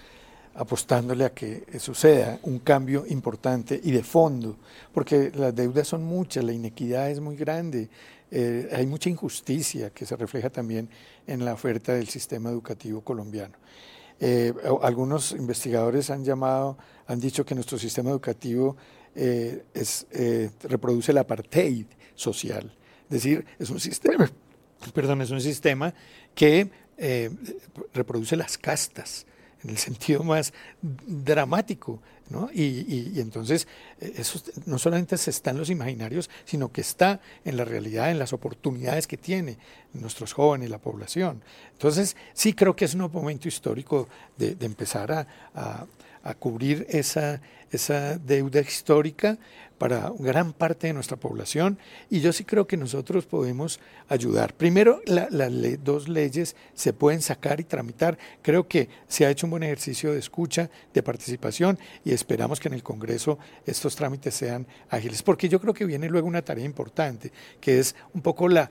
[0.55, 4.57] apostándole a que suceda un cambio importante y de fondo,
[4.93, 7.89] porque las deudas son muchas, la inequidad es muy grande,
[8.37, 10.89] eh, hay mucha injusticia que se refleja también
[11.25, 13.55] en la oferta del sistema educativo colombiano.
[14.19, 16.77] Eh, algunos investigadores han llamado,
[17.07, 18.77] han dicho que nuestro sistema educativo
[19.15, 20.09] eh, es,
[20.65, 24.29] reproduce el apartheid social es decir, es un sistema,
[24.95, 25.95] perdón, es un sistema
[26.35, 26.69] que
[27.93, 29.27] reproduce las castas
[29.63, 32.51] en el sentido más dramático, ¿no?
[32.53, 33.69] Y, entonces
[34.01, 38.11] eh, eso no solamente se está en los imaginarios, sino que está en la realidad,
[38.11, 39.59] en las oportunidades que tiene
[39.93, 41.43] nuestros jóvenes, la población.
[41.73, 45.87] Entonces sí creo que es un momento histórico de, empezar a,
[46.25, 47.41] a cubrir esa,
[47.77, 49.39] esa deuda histórica
[49.79, 54.55] para gran parte de nuestra población y yo sí creo que nosotros podemos ayudar.
[54.55, 55.51] Primero, las
[55.83, 58.17] dos leyes se pueden sacar y tramitar.
[58.43, 62.69] Creo que se ha hecho un buen ejercicio de escucha, de participación y esperamos que
[62.69, 66.65] en el Congreso estos trámites sean ágiles, porque yo creo que viene luego una tarea
[66.65, 68.71] importante, que es un poco la,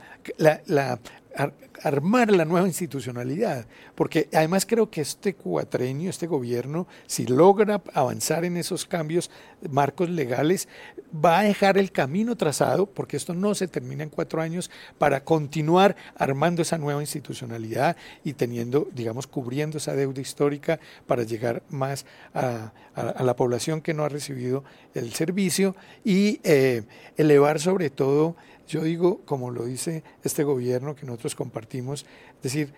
[1.84, 8.46] armar la nueva institucionalidad, porque además creo que este cuatrenio, este gobierno, si logra avanzar
[8.46, 9.32] en esos cambios,
[9.72, 10.68] marcos legales,
[11.14, 14.70] va a dejar el camino trazado, porque esto no se termina en cuatro años,
[15.00, 21.64] para continuar armando esa nueva institucionalidad y teniendo, digamos, cubriendo esa deuda histórica para llegar
[21.70, 24.64] más a, la población que no ha recibido
[24.94, 26.84] el servicio y eh,
[27.18, 28.36] elevar sobre todo
[28.68, 32.06] yo digo, como lo dice este gobierno que nosotros compartimos,
[32.38, 32.74] es decir,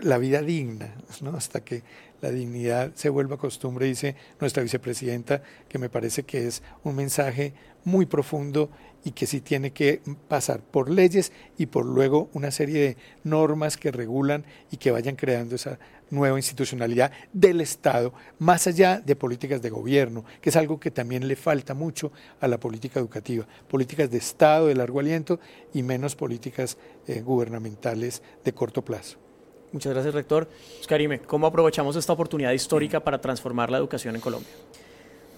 [0.00, 1.36] la vida digna, ¿no?
[1.36, 1.82] hasta que
[2.20, 7.54] la dignidad se vuelva costumbre, dice nuestra vicepresidenta, que me parece que es un mensaje
[7.84, 8.70] muy profundo
[9.04, 13.76] y que sí tiene que pasar por leyes y por luego una serie de normas
[13.76, 15.78] que regulan y que vayan creando esa
[16.10, 21.28] nueva institucionalidad del Estado, más allá de políticas de gobierno, que es algo que también
[21.28, 22.10] le falta mucho
[22.40, 25.38] a la política educativa, políticas de Estado de largo aliento
[25.72, 29.25] y menos políticas eh, gubernamentales de corto plazo.
[29.76, 30.48] Muchas gracias, rector.
[30.80, 34.48] Oscarime, ¿cómo aprovechamos esta oportunidad histórica para transformar la educación en Colombia?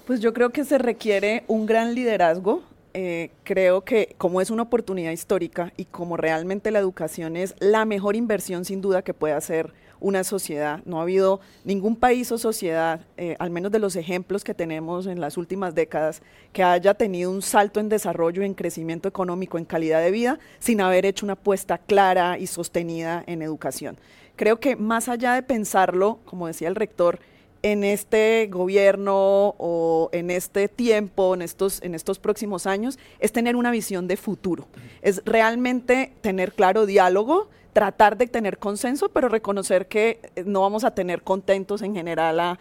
[0.07, 2.63] Pues yo creo que se requiere un gran liderazgo.
[2.95, 7.85] Eh, creo que como es una oportunidad histórica y como realmente la educación es la
[7.85, 10.83] mejor inversión sin duda que puede hacer una sociedad.
[10.85, 15.07] No ha habido ningún país o sociedad, eh, al menos de los ejemplos que tenemos
[15.07, 16.23] en las últimas décadas,
[16.53, 20.81] que haya tenido un salto en desarrollo, en crecimiento económico, en calidad de vida, sin
[20.81, 23.99] haber hecho una apuesta clara y sostenida en educación.
[24.39, 27.19] Creo que más allá de pensarlo, como decía el rector,
[27.63, 33.57] en este gobierno o en este tiempo, en estos, en estos próximos años, es tener
[33.57, 34.69] una visión de futuro.
[35.03, 40.85] Es realmente tener claro diálogo, tratar de tener consenso, pero reconocer que eh, no vamos
[40.85, 42.59] a tener contentos en general a,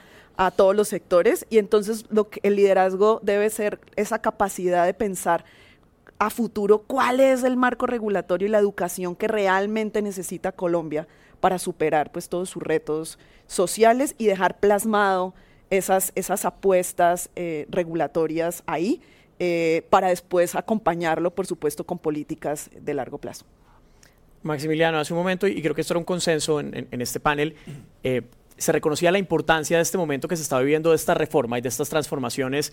[0.56, 2.06] todos los sectores y entonces
[2.44, 5.46] el liderazgo debe ser esa capacidad de pensar
[6.20, 11.08] a futuro cuál es el marco regulatorio y la educación que realmente necesita Colombia
[11.40, 13.18] para superar pues todos sus retos
[13.48, 15.34] sociales y dejar plasmado
[15.70, 19.02] esas, esas apuestas eh, regulatorias ahí
[19.40, 23.46] eh, para después acompañarlo por supuesto con políticas de largo plazo.
[24.44, 27.56] Maximiliano, hace un momento, y creo que esto era un consenso en, este panel,
[28.04, 28.22] eh,
[28.56, 31.62] se reconocía la importancia de este momento que se está viviendo de esta reforma y
[31.62, 32.72] de estas transformaciones,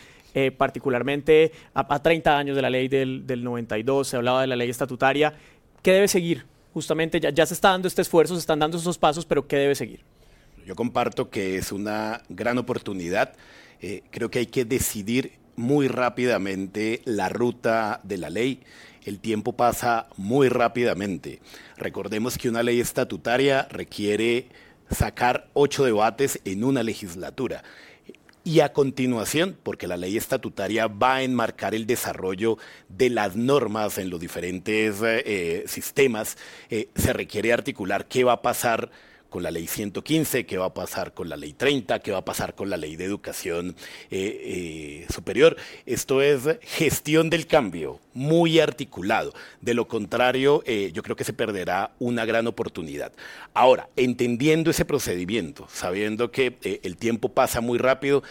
[0.56, 5.34] particularmente a, 30 años de la ley del, 92, se hablaba de la ley estatutaria.
[5.82, 6.46] ¿Qué debe seguir?
[6.74, 9.74] Justamente ya, se está dando este esfuerzo, se están dando esos pasos, pero ¿qué debe
[9.74, 10.00] seguir?
[10.66, 13.32] Yo comparto que es una gran oportunidad.
[13.80, 18.60] Eh, creo que hay que decidir muy rápidamente la ruta de la ley
[19.04, 21.40] el tiempo pasa muy rápidamente.
[21.76, 24.48] Recordemos que una ley estatutaria requiere
[24.90, 27.62] sacar ocho debates en una legislatura.
[28.46, 32.58] Y a continuación, porque la ley estatutaria va a enmarcar el desarrollo
[32.90, 36.36] de las normas en los diferentes eh, sistemas,
[36.68, 38.90] eh, se requiere articular qué va a pasar
[39.34, 42.24] con la ley 115, qué va a pasar con la ley 30, qué va a
[42.24, 43.74] pasar con la ley de educación
[44.08, 44.40] eh,
[45.02, 45.56] eh, superior.
[45.86, 49.34] Esto es gestión del cambio, muy articulado.
[49.60, 53.10] De lo contrario, eh, yo creo que se perderá una gran oportunidad.
[53.54, 58.22] Ahora, entendiendo ese procedimiento, sabiendo que el tiempo pasa muy rápido,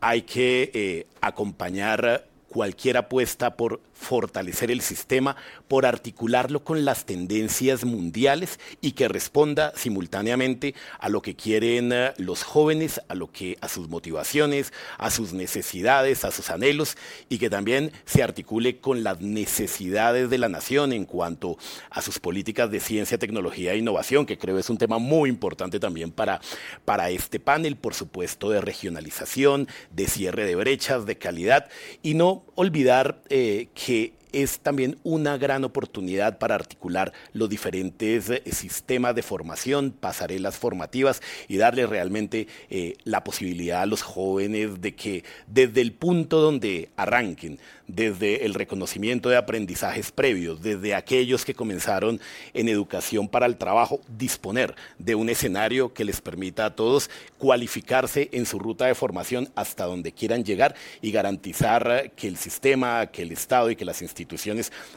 [0.00, 5.36] hay que acompañar cualquier apuesta por fortalecer el sistema,
[5.68, 12.12] por articularlo con las tendencias mundiales y que responda simultáneamente a lo que quieren eh,
[12.18, 16.96] los jóvenes, a lo que a sus motivaciones, a sus necesidades, a sus anhelos
[17.28, 21.56] y que también se articule con las necesidades de la nación en cuanto
[21.90, 25.78] a sus políticas de ciencia, tecnología e innovación, que creo es un tema muy importante
[25.78, 26.40] también para,
[26.84, 31.68] para este panel, por supuesto, de regionalización, de cierre de brechas, de calidad
[32.02, 38.30] y no olvidar eh, que que es también una gran oportunidad para articular los diferentes
[38.30, 44.80] eh, sistemas de formación, pasarelas formativas y darle realmente eh, la posibilidad a los jóvenes
[44.80, 51.44] de que desde el punto donde arranquen, desde el reconocimiento de aprendizajes previos, desde aquellos
[51.44, 52.20] que comenzaron
[52.54, 58.30] en educación para el trabajo, disponer de un escenario que les permita a todos cualificarse
[58.32, 63.22] en su ruta de formación hasta donde quieran llegar y garantizar que el sistema, que
[63.22, 64.21] el Estado y que las instituciones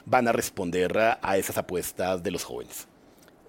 [0.06, 2.88] van a responder a esas apuestas de los jóvenes.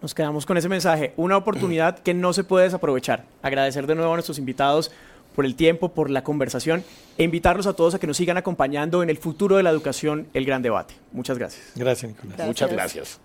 [0.02, 3.24] Nos quedamos con ese mensaje, una oportunidad que no se puede desaprovechar.
[3.42, 4.92] Agradecer de nuevo a nuestros invitados
[5.34, 6.84] por el tiempo, por la conversación
[7.18, 10.28] e invitarlos a todos a que nos sigan acompañando en el futuro de la educación,
[10.32, 10.94] el gran debate.
[11.12, 11.72] Muchas gracias.
[11.74, 12.36] Gracias, Nicolás.
[12.36, 12.46] Gracias.
[12.46, 13.20] Muchas gracias.